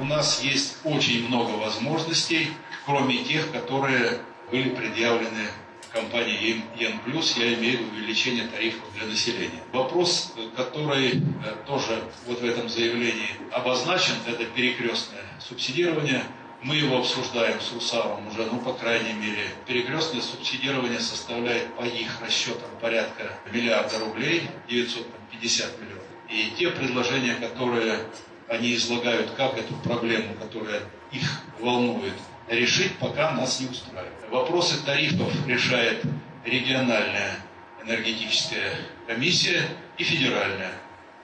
У 0.01 0.05
нас 0.05 0.43
есть 0.43 0.79
очень 0.85 1.29
много 1.29 1.51
возможностей, 1.59 2.49
кроме 2.87 3.23
тех, 3.23 3.51
которые 3.53 4.19
были 4.51 4.71
предъявлены 4.71 5.49
компании 5.93 6.63
ЕН+, 6.77 7.01
я 7.37 7.55
имею 7.55 7.79
в 7.79 7.81
виду 7.81 7.97
увеличение 7.97 8.47
тарифов 8.47 8.83
для 8.97 9.07
населения. 9.07 9.63
Вопрос, 9.73 10.33
который 10.57 11.15
э, 11.15 11.21
тоже 11.67 12.03
вот 12.27 12.41
в 12.41 12.45
этом 12.45 12.69
заявлении 12.69 13.31
обозначен, 13.53 14.15
это 14.27 14.45
перекрестное 14.45 15.25
субсидирование. 15.41 16.23
Мы 16.63 16.77
его 16.77 16.99
обсуждаем 16.99 17.61
с 17.61 17.73
Русавом 17.73 18.29
уже, 18.29 18.45
ну, 18.45 18.59
по 18.61 18.75
крайней 18.75 19.15
мере, 19.15 19.49
перекрестное 19.67 20.21
субсидирование 20.21 21.01
составляет 21.01 21.75
по 21.75 21.83
их 21.83 22.21
расчетам 22.21 22.71
порядка 22.81 23.33
миллиарда 23.51 23.99
рублей, 23.99 24.43
950 24.69 25.81
миллионов. 25.81 26.05
И 26.29 26.53
те 26.59 26.71
предложения, 26.71 27.35
которые 27.35 28.01
они 28.47 28.75
излагают, 28.75 29.31
как 29.37 29.57
эту 29.57 29.75
проблему, 29.77 30.35
которая 30.35 30.83
их 31.13 31.41
волнует, 31.59 32.15
решить 32.51 32.99
пока 32.99 33.33
нас 33.33 33.61
не 33.61 33.69
устраивает. 33.69 34.13
Вопросы 34.31 34.85
тарифов 34.85 35.33
решает 35.47 36.03
региональная 36.45 37.37
энергетическая 37.85 38.75
комиссия 39.07 39.63
и 39.97 40.05
федеральная. 40.05 40.73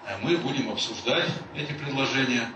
А 0.07 0.19
мы 0.23 0.37
будем 0.39 0.71
обсуждать 0.71 1.29
эти 1.55 1.73
предложения. 1.73 2.49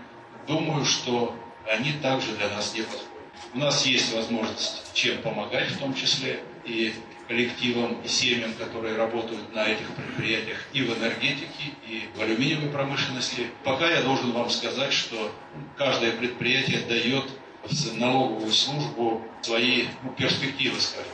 Думаю, 0.47 0.85
что 0.85 1.35
они 1.69 1.93
также 2.01 2.31
для 2.37 2.49
нас 2.49 2.73
не 2.73 2.81
подходят. 2.81 3.07
У 3.53 3.59
нас 3.59 3.85
есть 3.85 4.13
возможность 4.13 4.93
чем 4.93 5.17
помогать, 5.21 5.69
в 5.71 5.79
том 5.79 5.93
числе 5.93 6.39
и 6.65 6.93
коллективам 7.27 7.97
и 8.03 8.07
семьям, 8.07 8.53
которые 8.53 8.95
работают 8.95 9.53
на 9.53 9.65
этих 9.65 9.87
предприятиях 9.95 10.57
и 10.73 10.81
в 10.81 10.97
энергетике, 10.97 11.71
и 11.87 12.03
в 12.15 12.21
алюминиевой 12.21 12.69
промышленности. 12.69 13.47
Пока 13.63 13.89
я 13.89 14.01
должен 14.01 14.31
вам 14.31 14.49
сказать, 14.49 14.93
что 14.93 15.31
каждое 15.77 16.11
предприятие 16.11 16.79
дает 16.81 17.25
в 17.63 17.97
налоговую 17.97 18.51
службу 18.51 19.21
свои 19.41 19.85
ну, 20.03 20.11
перспективы, 20.11 20.79
скажем. 20.79 21.11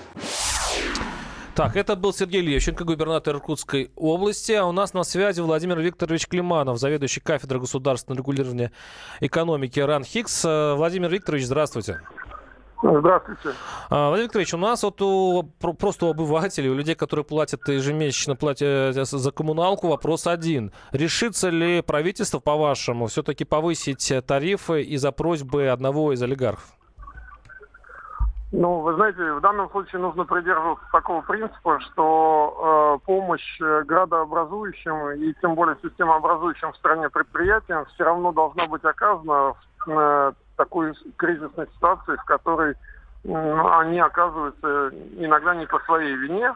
Так, 1.56 1.76
это 1.76 1.96
был 1.96 2.14
Сергей 2.14 2.42
Лещенко, 2.42 2.84
губернатор 2.84 3.36
Иркутской 3.36 3.90
области. 3.96 4.52
А 4.52 4.66
у 4.66 4.72
нас 4.72 4.94
на 4.94 5.04
связи 5.04 5.42
Владимир 5.42 5.80
Викторович 5.80 6.28
Климанов, 6.28 6.78
заведующий 6.78 7.20
кафедрой 7.20 7.60
государственного 7.60 8.20
регулирования 8.20 8.72
экономики 9.22 9.80
РАН 9.80 10.04
ХИКС. 10.04 10.44
Владимир 10.44 11.10
Викторович, 11.10 11.46
здравствуйте. 11.46 12.02
Здравствуйте. 12.82 13.50
А, 13.90 14.10
Владимир 14.10 14.26
Викторович, 14.26 14.54
у 14.54 14.58
нас 14.58 14.84
вот 14.84 15.02
у, 15.02 15.44
просто 15.60 16.06
у 16.06 16.10
обывателей, 16.12 16.70
у 16.70 16.76
людей, 16.76 16.96
которые 16.96 17.26
платят 17.26 17.68
ежемесячно 17.68 18.36
платят 18.36 18.96
э, 18.96 19.04
за 19.04 19.32
коммуналку, 19.32 19.88
вопрос 19.88 20.28
один. 20.28 20.72
Решится 20.92 21.50
ли 21.50 21.82
правительство, 21.82 22.40
по-вашему, 22.40 23.08
все-таки 23.08 23.46
повысить 23.46 24.13
тарифы 24.28 24.84
из-за 24.84 25.12
просьбы 25.12 25.70
одного 25.70 26.13
из 26.13 26.22
олигархов? 26.22 26.78
Ну, 28.54 28.80
вы 28.80 28.94
знаете, 28.94 29.34
в 29.34 29.42
данном 29.42 29.70
случае 29.72 30.02
нужно 30.02 30.24
придерживаться 30.24 30.86
такого 30.92 31.22
принципа, 31.22 31.80
что 31.82 33.00
э, 33.02 33.06
помощь 33.06 33.60
градообразующим 33.60 35.12
и 35.22 35.34
тем 35.42 35.56
более 35.56 35.76
системообразующим 35.84 36.72
в 36.72 36.78
стране 36.78 37.10
предприятиям 37.10 37.86
все 37.88 38.06
равно 38.06 38.32
должна 38.32 38.68
быть 38.68 38.86
оказана 38.86 39.54
в 39.86 39.92
э, 39.92 40.34
такой 40.58 40.93
кризисной 41.15 41.67
ситуации, 41.76 42.15
в 42.15 42.26
которой 42.26 42.74
э, 43.24 43.60
они 43.80 44.00
оказываются 44.00 44.91
иногда 45.17 45.56
не 45.56 45.65
по 45.65 45.80
своей 45.80 46.15
вине. 46.15 46.54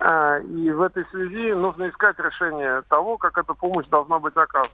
Э, 0.00 0.42
и 0.42 0.70
в 0.70 0.82
этой 0.82 1.04
связи 1.06 1.52
нужно 1.52 1.88
искать 1.88 2.18
решение 2.18 2.82
того, 2.88 3.16
как 3.16 3.38
эта 3.38 3.54
помощь 3.54 3.86
должна 3.86 4.18
быть 4.18 4.36
оказана. 4.36 4.70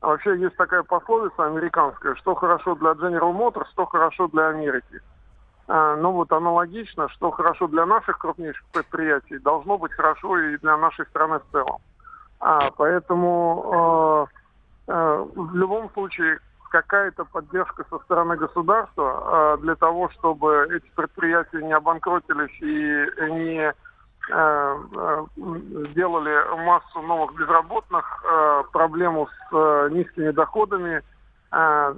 А 0.00 0.08
вообще 0.08 0.36
есть 0.38 0.56
такая 0.56 0.82
пословица 0.82 1.46
американская, 1.46 2.14
что 2.16 2.34
хорошо 2.34 2.74
для 2.74 2.90
General 2.90 3.32
Motors, 3.32 3.66
что 3.72 3.86
хорошо 3.86 4.28
для 4.28 4.48
Америки. 4.48 5.00
А, 5.68 5.96
ну 5.96 6.12
вот 6.12 6.30
аналогично, 6.32 7.08
что 7.08 7.30
хорошо 7.30 7.66
для 7.66 7.86
наших 7.86 8.18
крупнейших 8.18 8.64
предприятий, 8.72 9.38
должно 9.38 9.78
быть 9.78 9.92
хорошо 9.92 10.38
и 10.38 10.58
для 10.58 10.76
нашей 10.76 11.06
страны 11.06 11.38
в 11.38 11.52
целом. 11.52 11.78
А, 12.38 12.70
поэтому 12.76 14.28
э, 14.88 14.92
э, 14.92 15.26
в 15.34 15.56
любом 15.56 15.90
случае 15.90 16.38
какая-то 16.70 17.24
поддержка 17.24 17.84
со 17.90 17.98
стороны 18.00 18.36
государства 18.36 19.56
э, 19.56 19.62
для 19.62 19.74
того, 19.74 20.10
чтобы 20.10 20.68
эти 20.70 20.90
предприятия 20.94 21.62
не 21.62 21.72
обанкротились 21.72 22.60
и 22.60 23.32
не 23.32 23.72
э, 24.30 24.76
сделали 25.90 26.64
массу 26.64 27.02
новых 27.02 27.34
безработных, 27.36 28.04
э, 28.24 28.62
проблему 28.72 29.28
с 29.28 29.54
э, 29.54 29.88
низкими 29.92 30.30
доходами– 30.30 31.02
а, 31.50 31.94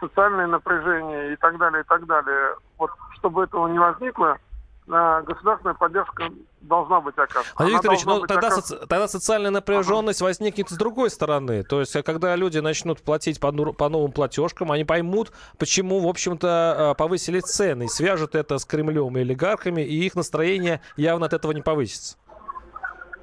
социальное 0.00 0.46
напряжение 0.46 1.32
и 1.32 1.36
так 1.36 1.58
далее, 1.58 1.82
и 1.82 1.86
так 1.86 2.06
далее. 2.06 2.54
Вот 2.78 2.90
чтобы 3.18 3.44
этого 3.44 3.68
не 3.68 3.78
возникло, 3.78 4.30
а, 4.32 4.38
государственная 4.86 5.74
поддержка 5.74 6.30
должна 6.60 7.00
быть 7.00 7.16
оказана. 7.16 7.44
Владимир 7.56 7.78
Викторович, 7.78 8.04
ну, 8.04 8.20
тогда, 8.26 8.48
оказ... 8.48 8.68
соци... 8.68 8.86
тогда 8.86 9.08
социальная 9.08 9.50
напряженность 9.50 10.20
ага. 10.20 10.28
возникнет 10.28 10.68
с 10.70 10.76
другой 10.76 11.10
стороны. 11.10 11.62
То 11.62 11.80
есть, 11.80 12.02
когда 12.02 12.34
люди 12.36 12.58
начнут 12.58 13.00
платить 13.00 13.40
по, 13.40 13.52
по 13.52 13.88
новым 13.88 14.12
платежкам, 14.12 14.72
они 14.72 14.84
поймут, 14.84 15.32
почему, 15.58 16.00
в 16.00 16.08
общем-то, 16.08 16.90
а, 16.90 16.94
повысили 16.94 17.40
цены, 17.40 17.84
и 17.84 17.88
свяжут 17.88 18.34
это 18.34 18.58
с 18.58 18.64
Кремлем 18.64 19.16
и 19.16 19.20
олигархами, 19.20 19.82
и 19.82 20.04
их 20.04 20.14
настроение 20.14 20.80
явно 20.96 21.26
от 21.26 21.32
этого 21.32 21.52
не 21.52 21.62
повысится. 21.62 22.16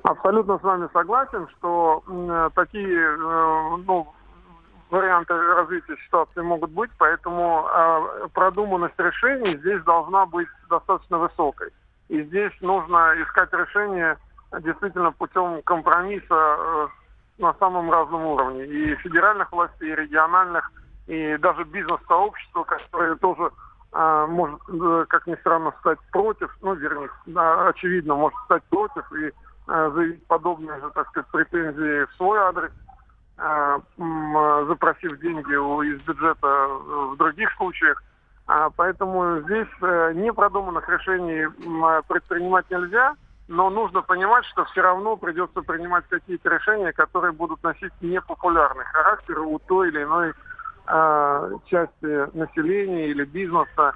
Абсолютно 0.03 0.57
с 0.59 0.63
вами 0.63 0.87
согласен, 0.93 1.47
что 1.57 2.03
э, 2.07 2.49
такие 2.55 2.99
э, 2.99 3.77
ну, 3.85 4.07
варианты 4.91 5.33
развития 5.33 5.95
ситуации 6.05 6.41
могут 6.41 6.71
быть, 6.71 6.91
поэтому 6.97 7.67
э, 7.67 8.27
продуманность 8.33 8.97
решений 8.97 9.57
здесь 9.57 9.81
должна 9.83 10.25
быть 10.25 10.47
достаточно 10.69 11.17
высокой. 11.17 11.69
И 12.07 12.23
здесь 12.23 12.51
нужно 12.61 13.13
искать 13.21 13.53
решение 13.53 14.17
действительно 14.61 15.11
путем 15.11 15.61
компромисса 15.63 16.25
э, 16.31 16.87
на 17.37 17.53
самом 17.55 17.91
разном 17.91 18.25
уровне. 18.25 18.65
И 18.65 18.95
федеральных 18.95 19.51
властей, 19.51 19.91
и 19.91 19.95
региональных, 19.95 20.71
и 21.07 21.37
даже 21.37 21.63
бизнес-сообщества, 21.65 22.63
которое 22.63 23.15
тоже 23.15 23.51
э, 23.93 24.25
может, 24.29 24.59
э, 24.69 25.05
как 25.07 25.27
ни 25.27 25.35
странно, 25.35 25.73
стать 25.81 25.99
против, 26.11 26.55
ну, 26.61 26.73
вернее, 26.73 27.09
да, 27.27 27.67
очевидно, 27.67 28.15
может 28.15 28.37
стать 28.45 28.63
против 28.63 29.11
и 29.13 29.31
э, 29.67 29.91
заявить 29.93 30.25
подобные 30.27 30.79
же, 30.81 30.89
так 30.91 31.07
сказать, 31.09 31.29
претензии 31.31 32.05
в 32.05 32.13
свой 32.17 32.39
адрес– 32.39 32.71
Э, 32.81 32.98
запросив 34.67 35.19
деньги 35.19 35.53
из 35.93 36.01
бюджета 36.01 36.67
в 36.67 37.17
других 37.17 37.51
случаях. 37.55 38.03
А, 38.47 38.69
поэтому 38.71 39.41
здесь 39.41 39.67
э, 39.81 40.13
непродуманных 40.15 40.89
решений 40.89 41.47
предпринимать 42.07 42.69
нельзя, 42.71 43.15
но 43.47 43.69
нужно 43.69 44.01
понимать, 44.01 44.43
что 44.45 44.65
все 44.65 44.81
равно 44.81 45.17
придется 45.17 45.61
принимать 45.61 46.03
какие-то 46.09 46.49
решения, 46.49 46.91
которые 46.91 47.31
будут 47.31 47.61
носить 47.63 47.93
непопулярный 48.01 48.85
характер 48.85 49.39
у 49.39 49.59
той 49.59 49.89
или 49.89 50.03
иной 50.03 50.33
части 51.67 52.35
населения 52.35 53.09
или 53.09 53.23
бизнеса 53.23 53.93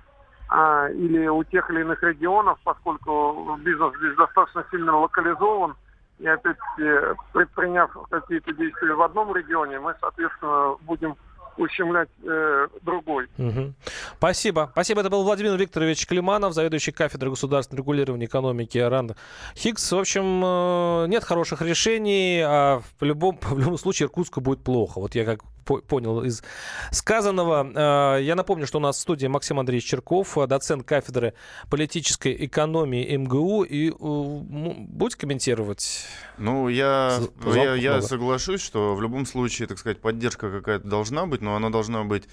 а, 0.50 0.88
или 0.90 1.28
у 1.28 1.44
тех 1.44 1.68
или 1.72 1.82
иных 1.82 2.04
регионов, 2.04 2.60
поскольку 2.64 3.58
бизнес 3.62 3.96
здесь 3.98 4.16
достаточно 4.16 4.64
сильно 4.70 4.96
локализован, 4.98 5.76
и 6.20 6.28
опять-таки, 6.28 7.18
предприняв 7.34 7.92
какие-то 8.10 8.54
действия 8.54 8.94
в 8.94 9.02
одном 9.02 9.36
регионе, 9.36 9.80
мы, 9.80 9.96
соответственно, 10.00 10.76
будем 10.82 11.16
ущемлять 11.58 12.10
э, 12.24 12.68
другой. 12.82 13.28
Угу. 13.38 13.74
Спасибо. 14.18 14.70
Спасибо. 14.72 15.02
Это 15.02 15.10
был 15.10 15.24
Владимир 15.24 15.56
Викторович 15.56 16.08
Климанов, 16.08 16.54
заведующий 16.54 16.92
кафедрой 16.92 17.32
государственного 17.32 17.84
регулирования 17.84 18.26
экономики 18.26 18.78
РАН 18.78 19.16
Хиггс. 19.56 19.92
В 19.92 20.00
общем, 20.00 20.42
э, 20.44 21.08
нет 21.08 21.24
хороших 21.24 21.62
решений, 21.62 22.42
а 22.44 22.82
в 23.00 23.04
любом, 23.04 23.38
в 23.42 23.60
любом 23.60 23.78
случае 23.78 24.08
Иркутску 24.08 24.42
будет 24.42 24.64
плохо. 24.64 25.00
Вот 25.00 25.16
я 25.16 25.26
как 25.26 25.42
понял 25.64 26.24
из 26.24 26.44
сказанного. 26.92 28.18
Э, 28.18 28.22
я 28.22 28.36
напомню, 28.36 28.68
что 28.68 28.78
у 28.78 28.82
нас 28.82 28.98
в 28.98 29.00
студии 29.00 29.28
Максим 29.28 29.60
Андреевич 29.60 29.90
Черков, 29.90 30.38
доцент 30.48 30.84
кафедры 30.84 31.34
политической 31.70 32.36
экономии 32.46 33.16
МГУ. 33.16 33.64
И 33.64 33.90
э, 33.90 33.94
будете 33.94 35.18
комментировать? 35.18 36.06
Ну, 36.38 36.70
я, 36.70 37.20
я, 37.46 37.76
я 37.76 38.02
соглашусь, 38.02 38.62
что 38.62 38.96
в 38.96 39.02
любом 39.02 39.26
случае, 39.26 39.68
так 39.68 39.78
сказать, 39.78 40.00
поддержка 40.02 40.52
какая-то 40.52 40.88
должна 40.88 41.26
быть, 41.26 41.42
но 41.42 41.56
она 41.56 41.70
должна 41.70 42.04
быть 42.04 42.24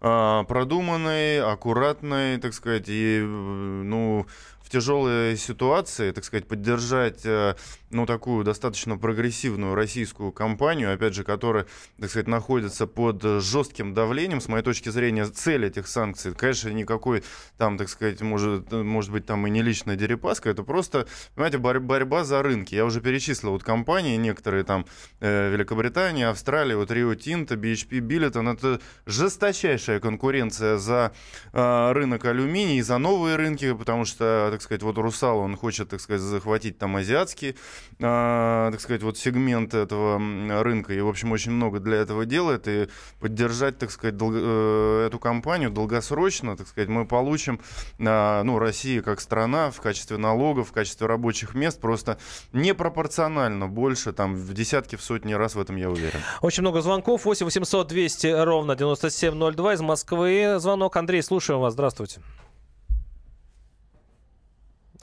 э, 0.00 0.44
продуманной, 0.48 1.40
аккуратной, 1.40 2.38
так 2.38 2.54
сказать, 2.54 2.84
и, 2.88 3.20
ну, 3.20 4.26
в 4.70 4.72
тяжелой 4.72 5.36
ситуации, 5.36 6.12
так 6.12 6.22
сказать, 6.22 6.46
поддержать 6.46 7.22
э, 7.24 7.56
ну, 7.90 8.06
такую 8.06 8.44
достаточно 8.44 8.96
прогрессивную 8.96 9.74
российскую 9.74 10.30
компанию, 10.30 10.94
опять 10.94 11.12
же, 11.12 11.24
которая, 11.24 11.66
так 11.98 12.08
сказать, 12.08 12.28
находится 12.28 12.86
под 12.86 13.22
жестким 13.42 13.94
давлением, 13.94 14.40
с 14.40 14.46
моей 14.46 14.62
точки 14.62 14.88
зрения, 14.88 15.26
цель 15.26 15.66
этих 15.66 15.88
санкций, 15.88 16.32
конечно, 16.34 16.68
никакой 16.68 17.24
там, 17.58 17.76
так 17.78 17.88
сказать, 17.88 18.20
может, 18.20 18.70
может 18.70 19.10
быть, 19.10 19.26
там 19.26 19.44
и 19.46 19.50
не 19.50 19.60
личная 19.60 19.96
дерипаска, 19.96 20.50
это 20.50 20.62
просто, 20.62 21.08
понимаете, 21.34 21.58
борь- 21.58 21.80
борьба 21.80 22.22
за 22.22 22.40
рынки. 22.40 22.76
Я 22.76 22.84
уже 22.84 23.00
перечислил 23.00 23.50
вот 23.50 23.64
компании 23.64 24.16
некоторые 24.16 24.62
там, 24.62 24.86
э, 25.18 25.50
Великобритания, 25.50 26.28
Австралия, 26.28 26.76
вот 26.76 26.92
Rio 26.92 27.16
Tinto, 27.16 27.56
BHP 27.56 27.98
Billiton, 27.98 28.54
это 28.54 28.80
жесточайшая 29.06 29.98
конкуренция 29.98 30.78
за 30.78 31.12
э, 31.52 31.92
рынок 31.92 32.24
алюминия, 32.24 32.84
за 32.84 32.98
новые 32.98 33.34
рынки, 33.34 33.72
потому 33.74 34.04
что, 34.04 34.48
так 34.60 34.64
сказать, 34.66 34.82
вот 34.82 34.98
Русал, 34.98 35.38
он 35.38 35.56
хочет, 35.56 35.88
так 35.88 36.02
сказать, 36.02 36.20
захватить 36.20 36.76
там 36.76 36.96
азиатские 36.96 37.54
а, 37.98 38.70
так 38.70 38.80
сказать, 38.80 39.02
вот 39.02 39.16
сегмент 39.16 39.72
этого 39.72 40.18
рынка, 40.62 40.92
и, 40.92 41.00
в 41.00 41.08
общем, 41.08 41.32
очень 41.32 41.52
много 41.52 41.80
для 41.80 41.96
этого 41.96 42.26
делает, 42.26 42.68
и 42.68 42.88
поддержать, 43.20 43.78
так 43.78 43.90
сказать, 43.90 44.18
долго, 44.18 44.38
э, 44.38 45.06
эту 45.06 45.18
компанию 45.18 45.70
долгосрочно, 45.70 46.58
так 46.58 46.68
сказать, 46.68 46.90
мы 46.90 47.06
получим, 47.06 47.58
а, 47.98 48.42
ну, 48.42 48.58
Россия 48.58 49.00
как 49.00 49.20
страна 49.20 49.70
в 49.70 49.80
качестве 49.80 50.18
налогов, 50.18 50.68
в 50.68 50.72
качестве 50.72 51.06
рабочих 51.06 51.54
мест 51.54 51.80
просто 51.80 52.18
непропорционально 52.52 53.66
больше, 53.66 54.12
там, 54.12 54.34
в 54.34 54.52
десятки, 54.52 54.96
в 54.96 55.02
сотни 55.02 55.32
раз 55.32 55.54
в 55.54 55.60
этом 55.60 55.76
я 55.76 55.88
уверен. 55.88 56.20
Очень 56.42 56.62
много 56.62 56.82
звонков, 56.82 57.24
8 57.24 57.46
800 57.46 57.88
200 57.88 58.44
ровно 58.44 58.76
9702 58.76 59.74
из 59.74 59.80
Москвы. 59.80 60.56
Звонок, 60.58 60.96
Андрей, 60.96 61.22
слушаем 61.22 61.60
вас, 61.60 61.72
здравствуйте. 61.72 62.20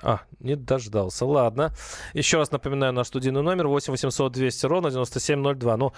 А, 0.03 0.21
не 0.39 0.55
дождался. 0.55 1.25
Ладно. 1.25 1.73
Еще 2.13 2.37
раз 2.37 2.51
напоминаю 2.51 2.93
наш 2.93 3.07
студийный 3.07 3.41
номер 3.41 3.67
8 3.67 3.91
800 3.91 4.31
200 4.31 4.65
ровно 4.67 4.91
9702. 4.91 5.77
Ну, 5.77 5.93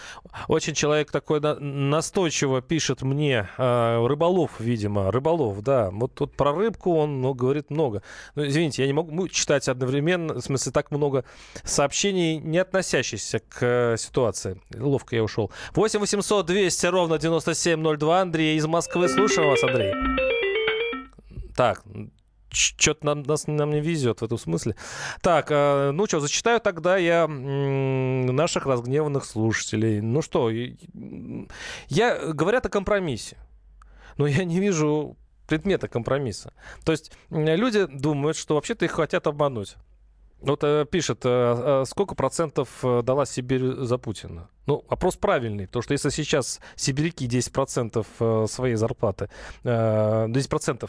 очень 0.47 0.73
человек 0.73 1.11
такой 1.11 1.41
на, 1.41 1.55
настойчиво 1.55 2.61
пишет 2.61 3.01
мне. 3.01 3.49
Э, 3.57 4.05
рыболов, 4.05 4.51
видимо. 4.59 5.11
Рыболов, 5.11 5.61
да. 5.61 5.89
Вот 5.91 6.13
тут 6.13 6.35
про 6.35 6.53
рыбку 6.53 6.95
он 6.95 7.21
ну, 7.21 7.33
говорит 7.33 7.69
много. 7.69 8.01
Ну, 8.35 8.47
извините, 8.47 8.83
я 8.83 8.87
не 8.87 8.93
могу 8.93 9.27
читать 9.27 9.67
одновременно, 9.67 10.35
в 10.35 10.41
смысле, 10.41 10.71
так 10.71 10.91
много 10.91 11.25
сообщений, 11.65 12.37
не 12.37 12.59
относящихся 12.59 13.39
к 13.39 13.57
э, 13.61 13.95
ситуации. 13.97 14.61
Ловко 14.75 15.15
я 15.15 15.23
ушел. 15.23 15.51
8 15.75 15.99
800 15.99 16.45
200 16.45 16.85
ровно 16.85 17.17
9702. 17.17 18.21
Андрей 18.21 18.57
из 18.57 18.65
Москвы. 18.65 19.09
Слушаю 19.09 19.49
вас, 19.49 19.61
Андрей. 19.63 19.93
Так, 21.53 21.83
что-то 22.51 23.05
нам, 23.05 23.23
нас, 23.23 23.47
нам 23.47 23.71
не 23.71 23.81
везет 23.81 24.21
в 24.21 24.23
этом 24.23 24.37
смысле. 24.37 24.75
Так, 25.21 25.51
э, 25.51 25.91
ну 25.91 26.05
что, 26.05 26.19
зачитаю 26.19 26.59
тогда 26.59 26.97
я 26.97 27.27
наших 27.27 28.65
разгневанных 28.65 29.25
слушателей. 29.25 30.01
Ну 30.01 30.21
что, 30.21 30.49
я, 31.87 32.17
говорят 32.33 32.65
о 32.65 32.69
компромиссе. 32.69 33.37
Но 34.17 34.27
я 34.27 34.43
не 34.43 34.59
вижу 34.59 35.17
предмета 35.47 35.87
компромисса. 35.87 36.53
То 36.83 36.91
есть 36.91 37.11
люди 37.29 37.85
думают, 37.85 38.37
что 38.37 38.55
вообще-то 38.55 38.85
их 38.85 38.91
хотят 38.91 39.27
обмануть. 39.27 39.75
Вот 40.41 40.63
э, 40.63 40.85
пишет, 40.89 41.21
э, 41.25 41.29
э, 41.29 41.85
сколько 41.85 42.15
процентов 42.15 42.69
дала 42.81 43.25
Сибирь 43.25 43.73
за 43.85 43.97
Путина? 43.97 44.49
Ну, 44.69 44.85
вопрос 44.87 45.15
правильный, 45.15 45.65
потому 45.65 45.81
что 45.81 45.93
если 45.93 46.09
сейчас 46.09 46.59
сибиряки 46.75 47.25
10% 47.25 48.05
э, 48.19 48.45
своей 48.47 48.75
зарплаты, 48.75 49.31
э, 49.63 50.27
10% 50.27 50.87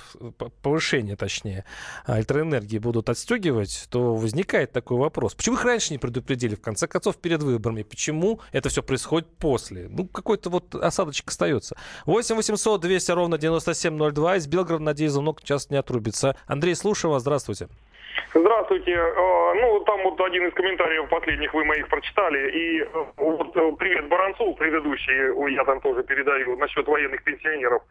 повышения, 0.60 1.16
точнее, 1.16 1.64
электроэнергии 2.06 2.76
будут 2.76 3.08
отстегивать, 3.08 3.86
то 3.88 4.14
возникает 4.16 4.72
такой 4.72 4.98
вопрос. 4.98 5.34
Почему 5.34 5.56
их 5.56 5.64
раньше 5.64 5.94
не 5.94 5.98
предупредили, 5.98 6.56
в 6.56 6.60
конце 6.60 6.86
концов, 6.88 7.16
перед 7.16 7.42
выборами? 7.42 7.82
Почему 7.82 8.40
это 8.52 8.68
все 8.68 8.82
происходит 8.82 9.34
после? 9.38 9.88
Ну, 9.88 10.06
какой-то 10.06 10.50
вот 10.50 10.74
осадочек 10.74 11.30
остается. 11.30 11.74
8 12.04 12.36
800 12.36 12.82
200 12.82 13.12
ровно 13.12 13.38
9702. 13.38 14.36
Из 14.36 14.46
Белгорода, 14.46 14.84
надеюсь, 14.84 15.12
звонок 15.12 15.40
сейчас 15.40 15.70
не 15.70 15.76
отрубится. 15.76 16.36
Андрей, 16.46 16.74
слушаю 16.74 17.12
вас. 17.12 17.22
Здравствуйте. 17.22 17.68
Здравствуйте. 18.32 18.92
Э, 18.92 19.54
ну, 19.60 19.80
там 19.80 20.02
вот 20.04 20.20
один 20.20 20.46
из 20.46 20.54
комментариев 20.54 21.08
последних 21.08 21.52
вы 21.52 21.64
моих 21.64 21.88
прочитали. 21.88 22.50
И 22.50 22.80
э, 22.80 22.86
вот 23.16 23.56
э, 23.56 23.72
привет 23.78 24.08
Баранцу, 24.08 24.54
предыдущий, 24.54 25.52
я 25.54 25.64
там 25.64 25.80
тоже 25.80 26.04
передаю, 26.04 26.56
насчет 26.56 26.86
военных 26.86 27.22
пенсионеров. 27.24 27.82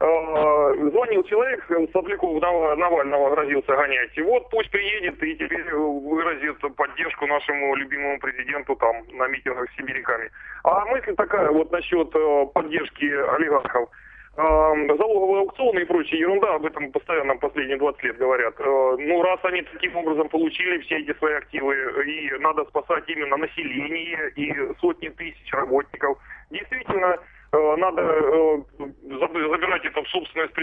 Звонил 0.00 1.22
человек, 1.22 1.64
Сопляков 1.92 2.42
Навального 2.42 3.30
грозился 3.30 3.76
гонять. 3.76 4.10
И 4.16 4.22
вот 4.22 4.50
пусть 4.50 4.70
приедет 4.70 5.22
и 5.22 5.36
теперь 5.36 5.72
выразит 5.72 6.58
поддержку 6.76 7.26
нашему 7.26 7.76
любимому 7.76 8.18
президенту 8.18 8.74
там 8.74 8.96
на 9.12 9.28
митингах 9.28 9.70
с 9.70 9.76
сибиряками. 9.76 10.30
А 10.64 10.84
мысль 10.86 11.14
такая 11.14 11.48
вот 11.48 11.70
насчет 11.70 12.10
поддержки 12.52 13.04
олигархов 13.04 13.88
залоговые 14.36 15.42
аукционы 15.42 15.80
и 15.80 15.84
прочая 15.84 16.20
ерунда, 16.20 16.54
об 16.54 16.66
этом 16.66 16.90
постоянно 16.90 17.36
последние 17.36 17.78
20 17.78 18.02
лет 18.02 18.16
говорят. 18.16 18.54
Э, 18.58 18.96
ну, 18.98 19.22
раз 19.22 19.38
они 19.44 19.62
таким 19.62 19.96
образом 19.96 20.28
получили 20.28 20.78
все 20.80 20.98
эти 20.98 21.16
свои 21.18 21.34
активы, 21.34 21.76
и 22.04 22.30
надо 22.40 22.64
спасать 22.64 23.08
именно 23.08 23.36
население 23.36 24.30
и 24.34 24.52
сотни 24.80 25.08
тысяч 25.10 25.52
работников, 25.52 26.18
действительно, 26.50 27.16
э, 27.52 27.76
надо 27.76 28.02
э, 28.02 28.62
забирать 29.02 29.84
это 29.84 30.02
в 30.02 30.08
собственность 30.08 30.54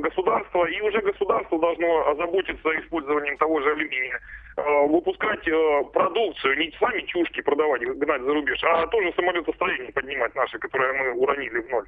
государства, 0.00 0.64
и 0.64 0.80
уже 0.80 1.00
государство 1.02 1.58
должно 1.58 2.08
озаботиться 2.08 2.80
использованием 2.80 3.36
того 3.36 3.60
же 3.60 3.70
алюминия. 3.70 4.18
Выпускать 4.56 5.44
продукцию, 5.92 6.56
не 6.58 6.72
сами 6.78 7.00
чушки 7.02 7.42
продавать, 7.42 7.82
гнать 7.82 8.22
за 8.22 8.32
рубеж, 8.32 8.62
а 8.62 8.86
тоже 8.86 9.12
самолетостроение 9.16 9.92
поднимать 9.92 10.32
наши, 10.36 10.58
которые 10.60 10.92
мы 10.92 11.12
уронили 11.14 11.58
в 11.58 11.70
ноль. 11.70 11.86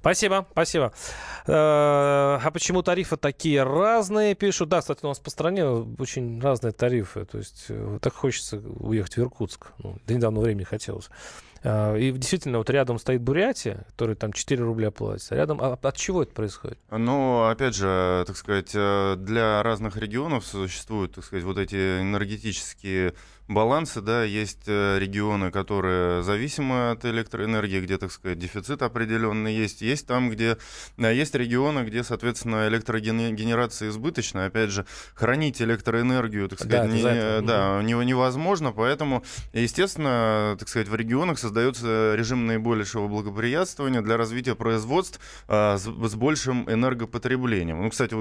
Спасибо, 0.00 0.46
спасибо. 0.52 0.92
Э, 1.46 1.52
а 2.42 2.50
почему 2.52 2.82
тарифы 2.82 3.16
такие 3.16 3.62
разные, 3.62 4.34
пишут. 4.34 4.68
Да, 4.68 4.80
кстати, 4.80 5.04
у 5.04 5.08
нас 5.08 5.18
по 5.18 5.30
стране 5.30 5.64
очень 5.64 6.40
разные 6.40 6.72
тарифы. 6.72 7.24
То 7.24 7.38
есть 7.38 7.66
э, 7.68 7.98
так 8.00 8.14
хочется 8.14 8.58
уехать 8.58 9.16
в 9.16 9.20
Иркутск. 9.20 9.68
Ну, 9.78 9.98
до 10.06 10.14
недавнего 10.14 10.42
времени 10.42 10.64
хотелось. 10.64 11.08
Э, 11.62 11.98
и 11.98 12.10
действительно, 12.12 12.58
вот 12.58 12.70
рядом 12.70 12.98
стоит 12.98 13.22
Бурятия, 13.22 13.84
который 13.90 14.16
там 14.16 14.32
4 14.32 14.62
рубля 14.62 14.90
платит. 14.90 15.30
А 15.30 15.36
рядом, 15.36 15.60
а 15.60 15.78
от 15.80 15.96
чего 15.96 16.22
это 16.22 16.32
происходит? 16.32 16.78
Ну, 16.90 17.44
опять 17.44 17.74
же, 17.74 18.24
так 18.26 18.36
сказать, 18.36 18.72
для 18.72 19.62
разных 19.62 19.96
регионов 19.96 20.46
существуют, 20.46 21.14
так 21.14 21.24
сказать, 21.24 21.44
вот 21.44 21.58
эти 21.58 22.00
энергетические 22.00 23.14
балансы, 23.48 24.00
да, 24.00 24.24
есть 24.24 24.64
э, 24.66 24.98
регионы, 24.98 25.50
которые 25.50 26.22
зависимы 26.22 26.90
от 26.90 27.04
электроэнергии, 27.04 27.80
где, 27.80 27.98
так 27.98 28.10
сказать, 28.10 28.38
дефицит 28.38 28.82
определенный 28.82 29.54
есть, 29.54 29.82
есть 29.82 30.06
там, 30.06 30.30
где 30.30 30.58
э, 30.98 31.14
есть 31.14 31.34
регионы, 31.34 31.80
где, 31.80 32.02
соответственно, 32.02 32.66
электрогенерация 32.68 33.90
избыточная, 33.90 34.46
опять 34.46 34.70
же, 34.70 34.84
хранить 35.14 35.62
электроэнергию, 35.62 36.48
так 36.48 36.58
сказать, 36.58 36.90
да, 36.90 37.40
не, 37.40 37.46
да, 37.46 37.82
не, 37.82 37.92
невозможно, 38.04 38.72
поэтому, 38.72 39.22
естественно, 39.52 40.56
так 40.58 40.68
сказать, 40.68 40.88
в 40.88 40.94
регионах 40.94 41.38
создается 41.38 42.14
режим 42.16 42.46
наибольшего 42.46 43.06
благоприятствования 43.06 44.00
для 44.00 44.16
развития 44.16 44.54
производств 44.54 45.20
а, 45.46 45.78
с, 45.78 45.84
с 45.84 46.14
большим 46.14 46.68
энергопотреблением. 46.70 47.82
Ну, 47.82 47.90
кстати, 47.90 48.14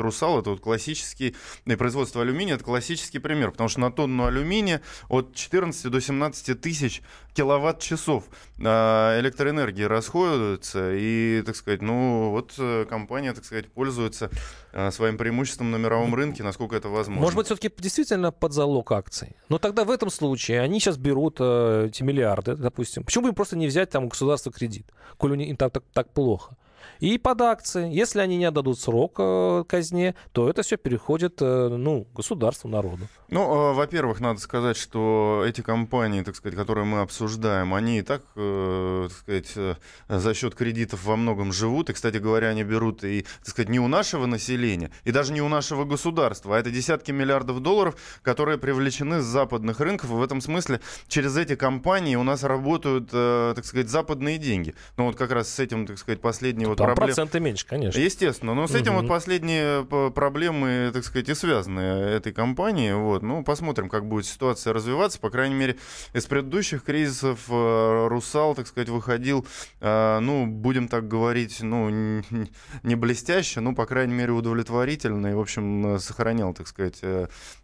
Русал 0.00 0.40
это 0.40 0.50
вот 0.50 0.60
классический, 0.60 1.36
производство 1.78 2.22
алюминия 2.22 2.54
это 2.54 2.64
классический 2.64 3.18
пример, 3.18 3.50
потому 3.50 3.68
что 3.68 3.80
на 3.80 3.92
тонну 3.92 4.24
алюминия 4.24 4.53
алюминия 4.54 4.80
от 5.08 5.34
14 5.34 5.90
до 5.90 6.00
17 6.00 6.60
тысяч 6.60 7.02
киловатт-часов 7.34 8.24
а, 8.64 9.18
электроэнергии 9.20 9.82
расходуется. 9.82 10.92
И, 10.94 11.42
так 11.44 11.56
сказать, 11.56 11.82
ну 11.82 12.30
вот 12.30 12.54
э, 12.58 12.86
компания, 12.88 13.32
так 13.32 13.44
сказать, 13.44 13.70
пользуется 13.72 14.30
а, 14.72 14.90
своим 14.90 15.18
преимуществом 15.18 15.70
на 15.70 15.76
мировом 15.76 16.14
рынке, 16.14 16.42
насколько 16.42 16.76
это 16.76 16.88
возможно. 16.88 17.22
Может 17.22 17.36
быть, 17.36 17.46
все-таки 17.46 17.70
действительно 17.76 18.30
под 18.30 18.52
залог 18.52 18.92
акций. 18.92 19.36
Но 19.48 19.58
тогда 19.58 19.84
в 19.84 19.90
этом 19.90 20.10
случае 20.10 20.60
они 20.60 20.78
сейчас 20.78 20.96
берут 20.96 21.38
э, 21.40 21.86
эти 21.88 22.02
миллиарды, 22.02 22.54
допустим. 22.54 23.04
Почему 23.04 23.24
бы 23.24 23.28
им 23.30 23.34
просто 23.34 23.56
не 23.56 23.66
взять 23.66 23.90
там 23.90 24.04
у 24.04 24.08
государства 24.08 24.52
кредит, 24.52 24.86
коли 25.16 25.42
им 25.42 25.56
так, 25.56 25.72
так, 25.72 25.84
так 25.92 26.12
плохо? 26.12 26.56
и 27.00 27.18
под 27.18 27.40
акции. 27.40 27.92
Если 27.92 28.20
они 28.20 28.36
не 28.36 28.46
отдадут 28.46 28.78
срок 28.78 29.16
э, 29.18 29.64
казне, 29.68 30.14
то 30.32 30.48
это 30.48 30.62
все 30.62 30.76
переходит 30.76 31.40
э, 31.40 31.68
ну, 31.68 32.06
государству, 32.14 32.68
народу. 32.68 33.08
Ну, 33.34 33.40
э, 33.40 33.72
во-первых, 33.74 34.20
надо 34.20 34.38
сказать, 34.38 34.76
что 34.76 35.42
эти 35.44 35.60
компании, 35.60 36.22
так 36.22 36.36
сказать, 36.36 36.56
которые 36.56 36.84
мы 36.84 37.00
обсуждаем, 37.00 37.74
они 37.74 37.98
и 37.98 38.02
так, 38.02 38.22
э, 38.36 39.08
так 39.08 39.18
сказать, 39.18 39.52
э, 39.56 39.74
за 40.08 40.34
счет 40.34 40.54
кредитов 40.54 41.02
во 41.02 41.16
многом 41.16 41.52
живут. 41.52 41.90
И, 41.90 41.94
кстати 41.94 42.18
говоря, 42.18 42.50
они 42.50 42.62
берут 42.62 43.02
и, 43.02 43.22
так 43.40 43.48
сказать, 43.48 43.70
не 43.70 43.80
у 43.80 43.88
нашего 43.88 44.26
населения, 44.26 44.92
и 45.02 45.10
даже 45.10 45.32
не 45.32 45.42
у 45.42 45.48
нашего 45.48 45.84
государства, 45.84 46.56
а 46.56 46.60
это 46.60 46.70
десятки 46.70 47.10
миллиардов 47.10 47.58
долларов, 47.58 47.96
которые 48.22 48.56
привлечены 48.56 49.20
с 49.20 49.24
западных 49.24 49.80
рынков. 49.80 50.10
И 50.10 50.14
в 50.14 50.22
этом 50.22 50.40
смысле 50.40 50.78
через 51.08 51.36
эти 51.36 51.56
компании 51.56 52.14
у 52.14 52.22
нас 52.22 52.44
работают, 52.44 53.08
э, 53.12 53.54
так 53.56 53.64
сказать, 53.64 53.88
западные 53.88 54.38
деньги. 54.38 54.76
Ну, 54.96 55.06
вот 55.06 55.16
как 55.16 55.32
раз 55.32 55.48
с 55.48 55.58
этим, 55.58 55.88
так 55.88 55.98
сказать, 55.98 56.20
последний 56.20 56.66
вот 56.66 56.78
проблем... 56.78 57.08
проценты 57.08 57.40
меньше, 57.40 57.66
конечно. 57.66 57.98
Естественно. 57.98 58.54
Но 58.54 58.68
с 58.68 58.76
этим 58.76 58.92
угу. 58.92 59.00
вот 59.00 59.08
последние 59.08 59.84
проблемы, 60.12 60.92
так 60.94 61.02
сказать, 61.02 61.28
и 61.28 61.34
связаны 61.34 61.80
этой 61.80 62.32
компании. 62.32 62.92
Вот. 62.92 63.23
Ну, 63.24 63.42
посмотрим, 63.42 63.88
как 63.88 64.06
будет 64.06 64.26
ситуация 64.26 64.72
развиваться. 64.72 65.18
По 65.18 65.30
крайней 65.30 65.54
мере, 65.54 65.76
из 66.12 66.26
предыдущих 66.26 66.84
кризисов 66.84 67.40
э, 67.48 68.06
Русал, 68.08 68.54
так 68.54 68.66
сказать, 68.66 68.88
выходил, 68.88 69.46
э, 69.80 70.18
ну, 70.20 70.46
будем 70.46 70.88
так 70.88 71.08
говорить, 71.08 71.60
ну, 71.60 71.88
не 72.82 72.94
блестяще, 72.94 73.60
но, 73.60 73.74
по 73.74 73.86
крайней 73.86 74.14
мере, 74.14 74.32
удовлетворительно. 74.32 75.28
И, 75.28 75.34
в 75.34 75.40
общем, 75.40 75.98
сохранял, 75.98 76.54
так 76.54 76.68
сказать, 76.68 77.00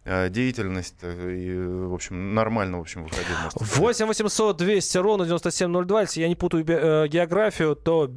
деятельность. 0.05 0.95
И, 1.03 1.55
в 1.55 1.93
общем, 1.93 2.33
нормально, 2.33 2.77
в 2.77 2.81
общем, 2.81 3.03
выходил. 3.03 3.35
8 3.55 4.05
800 4.05 4.57
200 4.57 4.97
ровно 4.97 5.25
9702. 5.25 6.01
Если 6.01 6.21
я 6.21 6.27
не 6.27 6.35
путаю 6.35 6.63
географию, 6.63 7.75
то 7.75 8.11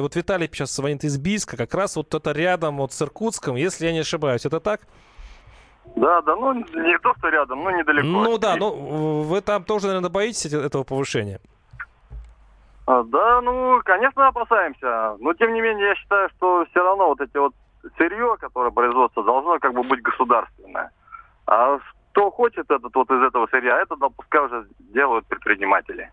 вот 0.00 0.16
Виталий 0.16 0.48
сейчас 0.52 0.74
звонит 0.74 1.04
из 1.04 1.18
Бийска, 1.18 1.56
как 1.56 1.74
раз 1.74 1.96
вот 1.96 2.14
это 2.14 2.32
рядом 2.32 2.78
вот 2.78 2.92
с 2.92 3.02
Иркутском, 3.02 3.56
если 3.56 3.86
я 3.86 3.92
не 3.92 4.00
ошибаюсь. 4.00 4.44
Это 4.44 4.60
так? 4.60 4.80
Да, 5.96 6.22
да, 6.22 6.36
ну 6.36 6.54
не 6.54 6.98
то, 6.98 7.14
что 7.18 7.28
рядом, 7.28 7.64
но 7.64 7.70
недалеко. 7.70 8.06
Ну 8.06 8.38
да, 8.38 8.56
ну 8.56 9.22
вы 9.22 9.40
там 9.40 9.64
тоже, 9.64 9.86
наверное, 9.86 10.10
боитесь 10.10 10.46
этого 10.52 10.84
повышения? 10.84 11.40
А, 12.86 13.02
да, 13.02 13.40
ну, 13.42 13.80
конечно, 13.84 14.28
опасаемся. 14.28 15.16
Но, 15.20 15.34
тем 15.34 15.52
не 15.52 15.60
менее, 15.60 15.88
я 15.88 15.94
считаю, 15.94 16.30
что 16.36 16.64
все 16.70 16.82
равно 16.82 17.08
вот 17.08 17.20
эти 17.20 17.36
вот 17.36 17.52
сырье, 17.98 18.36
которое 18.40 18.70
производится, 18.70 19.22
должно 19.22 19.58
как 19.58 19.74
бы 19.74 19.82
быть 19.82 20.00
государственное. 20.00 20.90
А 21.46 21.78
что 22.12 22.30
хочет 22.30 22.70
этот 22.70 22.94
вот 22.94 23.10
из 23.10 23.22
этого 23.22 23.46
сырья, 23.48 23.78
это 23.80 23.94
пускай 23.96 24.42
уже 24.42 24.66
делают 24.78 25.26
предприниматели. 25.26 26.10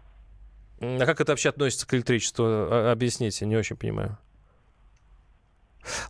А 0.81 1.05
как 1.05 1.21
это 1.21 1.31
вообще 1.31 1.49
относится 1.49 1.87
к 1.87 1.93
электричеству? 1.93 2.45
Объясните, 2.91 3.45
не 3.45 3.55
очень 3.55 3.77
понимаю. 3.77 4.17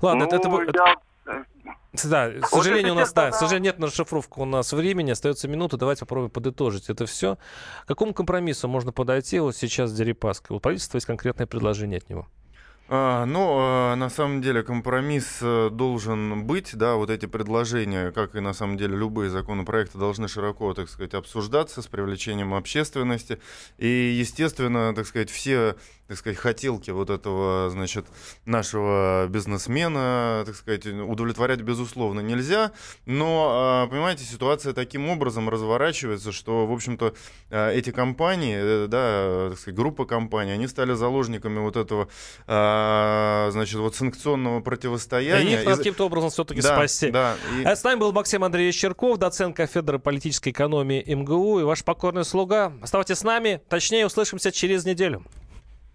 Ладно, 0.02 0.28
ну, 0.32 0.36
это... 0.36 0.50
Я... 0.74 0.96
Да, 2.04 2.30
к 2.30 2.48
сожалению, 2.48 2.94
у 2.94 2.96
нас, 2.96 3.14
да, 3.14 3.32
к 3.32 3.36
сожалению, 3.36 3.72
нет 3.72 3.80
на 3.80 3.88
расшифровку 3.88 4.42
у 4.42 4.46
нас 4.46 4.74
времени, 4.74 5.12
остается 5.12 5.48
минута, 5.48 5.78
давайте 5.78 6.02
попробуем 6.02 6.30
подытожить 6.30 6.90
это 6.90 7.06
все. 7.06 7.38
К 7.84 7.88
какому 7.88 8.14
компромиссу 8.14 8.68
можно 8.68 8.92
подойти 8.92 9.40
вот 9.40 9.56
сейчас 9.56 9.92
с 9.92 9.94
Дерипаской? 9.94 10.58
У 10.58 10.60
правительства 10.60 10.98
есть 10.98 11.08
конкретное 11.08 11.48
предложение 11.48 11.98
от 11.98 12.10
него. 12.10 12.28
А, 12.88 13.26
ну, 13.26 13.58
а, 13.58 13.96
на 13.96 14.10
самом 14.10 14.44
деле 14.44 14.62
компромисс 14.62 15.40
э, 15.42 15.70
должен 15.72 16.46
быть, 16.46 16.76
да, 16.76 16.96
вот 16.96 17.10
эти 17.10 17.26
предложения, 17.26 18.12
как 18.12 18.36
и 18.36 18.40
на 18.42 18.54
самом 18.54 18.78
деле 18.78 18.96
любые 18.96 19.32
законопроекты, 19.32 19.98
должны 19.98 20.28
широко, 20.28 20.72
так 20.76 20.88
сказать, 20.88 21.16
обсуждаться 21.16 21.82
с 21.82 21.88
привлечением 21.88 22.54
общественности. 22.54 23.40
И, 23.80 23.88
естественно, 23.88 24.94
так 24.94 25.08
сказать, 25.08 25.32
все 25.32 25.76
так 26.08 26.18
сказать, 26.18 26.38
хотелки 26.38 26.92
вот 26.92 27.10
этого, 27.10 27.70
значит, 27.70 28.06
нашего 28.46 29.28
бизнесмена, 29.28 30.44
так 30.46 30.56
сказать, 30.56 30.86
удовлетворять 30.86 31.62
безусловно 31.62 32.20
нельзя, 32.20 32.72
но, 33.06 33.48
а, 33.50 33.88
понимаете, 33.88 34.24
ситуация 34.24 34.74
таким 34.74 35.10
образом 35.10 35.50
разворачивается, 35.50 36.32
что, 36.32 36.68
в 36.68 36.72
общем-то, 36.72 37.16
а, 37.50 37.72
эти 37.72 37.92
компании, 37.92 38.58
э, 38.58 38.88
да, 38.88 39.50
так 39.50 39.60
сказать, 39.60 39.76
группа 39.76 40.06
компаний, 40.06 40.52
они 40.52 40.68
стали 40.68 40.94
заложниками 40.94 41.60
вот 41.60 41.76
этого 41.76 42.08
а, 42.46 43.50
значит, 43.52 43.80
вот 43.80 43.96
санкционного 43.96 44.60
противостояния. 44.62 45.60
И 45.60 45.64
их 45.64 45.78
каким-то 45.78 46.06
образом 46.06 46.30
все-таки 46.30 46.62
да, 46.62 46.76
спасти. 46.76 47.10
Да, 47.10 47.36
и... 47.58 47.64
А 47.64 47.76
с 47.76 47.84
нами 47.84 48.00
был 48.00 48.12
Максим 48.12 48.44
Андреевич 48.44 48.76
Черков, 48.76 49.18
доцент 49.18 49.56
кафедры 49.56 49.98
политической 49.98 50.50
экономии 50.50 51.04
МГУ 51.08 51.62
и 51.62 51.64
ваш 51.64 51.84
покорный 51.84 52.26
слуга. 52.26 52.74
Оставайтесь 52.82 53.18
с 53.18 53.24
нами, 53.24 53.62
точнее, 53.70 54.06
услышимся 54.06 54.52
через 54.52 54.86
неделю. 54.86 55.24